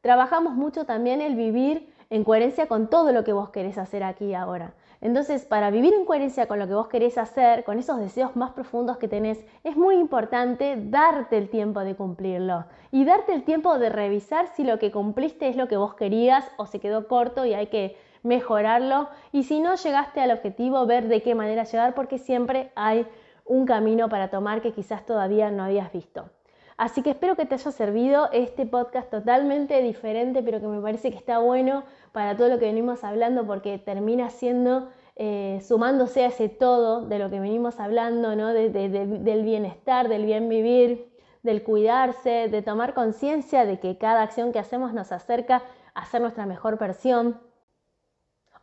trabajamos 0.00 0.54
mucho 0.54 0.84
también 0.84 1.20
el 1.20 1.36
vivir 1.36 1.92
en 2.10 2.24
coherencia 2.24 2.66
con 2.66 2.88
todo 2.88 3.12
lo 3.12 3.24
que 3.24 3.32
vos 3.32 3.50
querés 3.50 3.78
hacer 3.78 4.02
aquí 4.02 4.26
y 4.26 4.34
ahora. 4.34 4.74
Entonces, 5.00 5.44
para 5.44 5.70
vivir 5.70 5.92
en 5.92 6.04
coherencia 6.04 6.46
con 6.46 6.58
lo 6.58 6.66
que 6.66 6.74
vos 6.74 6.88
querés 6.88 7.18
hacer, 7.18 7.64
con 7.64 7.78
esos 7.78 7.98
deseos 7.98 8.34
más 8.34 8.52
profundos 8.52 8.96
que 8.96 9.08
tenés, 9.08 9.44
es 9.62 9.76
muy 9.76 9.96
importante 9.96 10.76
darte 10.78 11.36
el 11.36 11.48
tiempo 11.50 11.80
de 11.80 11.94
cumplirlo 11.94 12.64
y 12.90 13.04
darte 13.04 13.34
el 13.34 13.44
tiempo 13.44 13.78
de 13.78 13.90
revisar 13.90 14.48
si 14.54 14.64
lo 14.64 14.78
que 14.78 14.90
cumpliste 14.90 15.48
es 15.48 15.56
lo 15.56 15.68
que 15.68 15.76
vos 15.76 15.94
querías 15.94 16.50
o 16.56 16.66
se 16.66 16.80
quedó 16.80 17.08
corto 17.08 17.44
y 17.44 17.54
hay 17.54 17.66
que 17.66 17.96
mejorarlo 18.26 19.08
y 19.32 19.44
si 19.44 19.60
no 19.60 19.76
llegaste 19.76 20.20
al 20.20 20.32
objetivo, 20.32 20.84
ver 20.86 21.08
de 21.08 21.22
qué 21.22 21.34
manera 21.34 21.64
llegar 21.64 21.94
porque 21.94 22.18
siempre 22.18 22.72
hay 22.74 23.06
un 23.44 23.64
camino 23.64 24.08
para 24.08 24.28
tomar 24.28 24.60
que 24.60 24.72
quizás 24.72 25.06
todavía 25.06 25.50
no 25.50 25.62
habías 25.64 25.92
visto. 25.92 26.28
Así 26.76 27.02
que 27.02 27.10
espero 27.10 27.36
que 27.36 27.46
te 27.46 27.54
haya 27.54 27.70
servido 27.70 28.28
este 28.32 28.66
podcast 28.66 29.10
totalmente 29.10 29.80
diferente, 29.80 30.42
pero 30.42 30.60
que 30.60 30.66
me 30.66 30.80
parece 30.82 31.10
que 31.10 31.16
está 31.16 31.38
bueno 31.38 31.84
para 32.12 32.36
todo 32.36 32.48
lo 32.48 32.58
que 32.58 32.66
venimos 32.66 33.02
hablando 33.02 33.46
porque 33.46 33.78
termina 33.78 34.28
siendo 34.28 34.88
eh, 35.18 35.62
sumándose 35.66 36.24
a 36.24 36.26
ese 36.26 36.50
todo 36.50 37.06
de 37.06 37.18
lo 37.18 37.30
que 37.30 37.40
venimos 37.40 37.80
hablando, 37.80 38.36
¿no? 38.36 38.52
del 38.52 39.42
bienestar, 39.44 40.08
del 40.08 40.26
bien 40.26 40.50
vivir, 40.50 41.10
del 41.42 41.62
cuidarse, 41.62 42.48
de 42.48 42.60
tomar 42.60 42.92
conciencia 42.92 43.64
de 43.64 43.80
que 43.80 43.96
cada 43.96 44.20
acción 44.20 44.52
que 44.52 44.58
hacemos 44.58 44.92
nos 44.92 45.12
acerca 45.12 45.62
a 45.94 46.04
ser 46.04 46.20
nuestra 46.20 46.44
mejor 46.44 46.78
versión, 46.78 47.40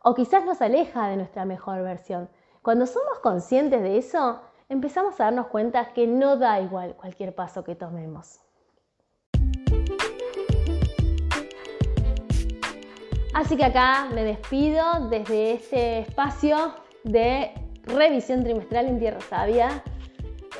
o 0.06 0.14
quizás 0.14 0.44
nos 0.44 0.60
aleja 0.60 1.08
de 1.08 1.16
nuestra 1.16 1.46
mejor 1.46 1.82
versión. 1.82 2.28
Cuando 2.60 2.86
somos 2.86 3.20
conscientes 3.20 3.82
de 3.82 3.96
eso, 3.96 4.38
empezamos 4.68 5.18
a 5.18 5.24
darnos 5.24 5.46
cuenta 5.46 5.92
que 5.94 6.06
no 6.06 6.36
da 6.36 6.60
igual 6.60 6.94
cualquier 6.94 7.34
paso 7.34 7.64
que 7.64 7.74
tomemos. 7.74 8.38
Así 13.32 13.56
que 13.56 13.64
acá 13.64 14.08
me 14.14 14.24
despido 14.24 15.08
desde 15.08 15.54
este 15.54 16.00
espacio 16.00 16.74
de 17.02 17.52
revisión 17.84 18.44
trimestral 18.44 18.86
en 18.86 18.98
Tierra 18.98 19.20
Sabia. 19.22 19.82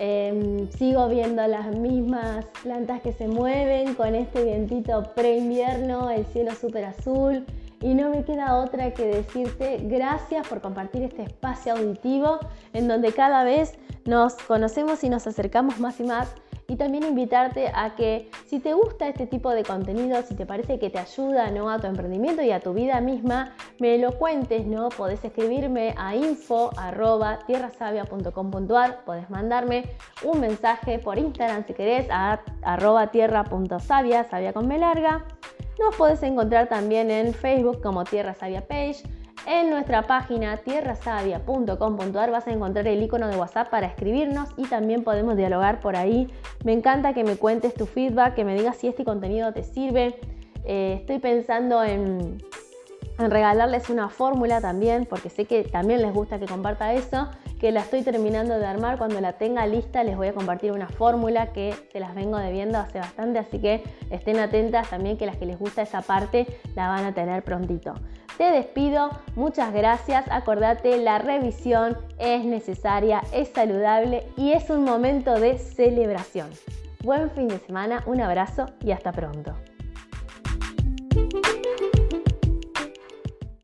Em, 0.01 0.71
sigo 0.71 1.07
viendo 1.09 1.47
las 1.47 1.67
mismas 1.77 2.47
plantas 2.63 3.03
que 3.03 3.13
se 3.13 3.29
mueven 3.29 3.95
con 3.95 4.15
este 4.15 4.43
vientito 4.43 5.03
pre-invierno, 5.15 6.11
el 6.11 6.25
cielo 6.27 6.53
súper 6.55 6.87
azul 6.87 7.45
y 7.81 7.95
no 7.95 8.11
me 8.11 8.25
queda 8.25 8.57
otra 8.57 8.93
que 8.93 9.07
decirte 9.07 9.79
gracias 9.83 10.47
por 10.49 10.61
compartir 10.61 11.03
este 11.03 11.23
espacio 11.23 11.73
auditivo 11.75 12.39
en 12.73 12.89
donde 12.89 13.13
cada 13.13 13.45
vez 13.45 13.79
nos 14.05 14.35
conocemos 14.35 15.03
y 15.05 15.09
nos 15.09 15.27
acercamos 15.27 15.81
más 15.81 16.01
y 16.01 16.05
más 16.05 16.35
y 16.67 16.77
también 16.77 17.05
invitarte 17.05 17.71
a 17.75 17.95
que 17.95 18.31
si 18.47 18.59
te 18.59 18.73
gusta 18.73 19.09
este 19.09 19.27
tipo 19.27 19.51
de 19.51 19.65
contenido, 19.65 20.23
si 20.23 20.35
te 20.35 20.47
parece 20.47 20.79
que 20.79 20.91
te 20.91 20.99
ayuda 20.99 21.51
¿no? 21.51 21.71
a 21.71 21.79
tu 21.79 21.87
emprendimiento 21.87 22.43
y 22.43 22.53
a 22.53 22.61
tu 22.61 22.73
vida 22.73 23.01
misma, 23.01 23.53
me 23.79 23.99
lo 23.99 24.13
cuentes, 24.19 24.67
¿no? 24.67 24.89
Podés 24.89 25.25
escribirme 25.25 25.95
a 25.99 26.17
info 26.17 26.71
arroba 26.77 27.41
podés 29.05 29.31
mandarme 29.31 29.85
un 30.23 30.41
mensaje 30.41 30.99
por 30.99 31.19
Instagram 31.19 31.67
si 31.67 31.75
querés 31.75 32.07
a 32.11 32.41
arroba 32.63 33.09
tierra.savia, 33.09 34.27
con 34.53 34.67
me 34.67 34.79
larga. 34.79 35.25
Nos 35.79 35.97
podés 35.97 36.23
encontrar 36.23 36.69
también 36.69 37.11
en 37.11 37.35
Facebook 37.35 37.83
como 37.83 38.05
Tierra 38.05 38.35
Sabia 38.35 38.67
Page 38.67 39.03
en 39.47 39.69
nuestra 39.69 40.07
página 40.07 40.57
tierrasavia.com.ar 40.57 42.31
vas 42.31 42.47
a 42.47 42.51
encontrar 42.51 42.89
el 42.89 43.03
icono 43.03 43.29
de 43.29 43.37
WhatsApp 43.37 43.69
para 43.69 43.87
escribirnos 43.87 44.49
y 44.57 44.65
también 44.65 45.05
podemos 45.05 45.37
dialogar 45.37 45.81
por 45.81 45.97
ahí. 45.97 46.33
Me 46.65 46.73
encanta 46.73 47.13
que 47.13 47.25
me 47.25 47.37
cuentes 47.37 47.75
tu 47.75 47.85
feedback, 47.85 48.35
que 48.35 48.45
me 48.45 48.55
digas 48.55 48.77
si 48.77 48.89
este 48.89 49.05
contenido 49.05 49.53
te 49.53 49.63
sirve. 49.63 50.19
Eh, 50.65 50.97
estoy 51.01 51.19
pensando 51.19 51.85
en, 51.85 52.39
en 53.19 53.31
regalarles 53.31 53.91
una 53.91 54.09
fórmula 54.09 54.61
también, 54.61 55.07
porque 55.07 55.31
sé 55.31 55.45
que 55.45 55.65
también 55.65 56.03
les 56.03 56.13
gusta 56.13 56.39
que 56.39 56.47
comparta 56.47 56.93
eso, 56.93 57.29
que 57.61 57.71
la 57.73 57.81
estoy 57.81 58.03
terminando 58.03 58.59
de 58.59 58.67
armar. 58.67 58.99
Cuando 58.99 59.21
la 59.21 59.35
tenga 59.35 59.67
lista 59.67 60.03
les 60.05 60.17
voy 60.17 60.29
a 60.29 60.33
compartir 60.33 60.73
una 60.73 60.89
fórmula 60.89 61.53
que 61.53 61.75
se 61.93 62.01
las 62.01 62.15
vengo 62.15 62.39
debiendo 62.39 62.79
hace 62.79 62.99
bastante, 62.99 63.39
así 63.39 63.59
que 63.61 63.83
estén 64.11 64.39
atentas 64.39 64.91
también 64.91 65.17
que 65.17 65.27
las 65.27 65.37
que 65.37 65.47
les 65.47 65.59
gusta 65.59 65.83
esa 65.83 66.03
parte 66.03 66.47
la 66.75 66.89
van 66.89 67.05
a 67.05 67.15
tener 67.15 67.43
prontito. 67.45 67.95
Te 68.37 68.51
despido, 68.51 69.11
muchas 69.37 69.73
gracias. 69.73 70.25
Acordate, 70.29 70.99
la 70.99 71.19
revisión 71.19 71.97
es 72.19 72.45
necesaria, 72.45 73.23
es 73.33 73.49
saludable 73.51 74.27
y 74.37 74.53
es 74.53 74.71
un 74.71 74.83
momento 74.83 75.39
de 75.39 75.57
celebración. 75.59 76.51
Buen 77.05 77.31
fin 77.31 77.47
de 77.47 77.59
semana, 77.59 78.03
un 78.07 78.21
abrazo 78.21 78.67
y 78.81 78.91
hasta 78.91 79.13
pronto. 79.13 79.55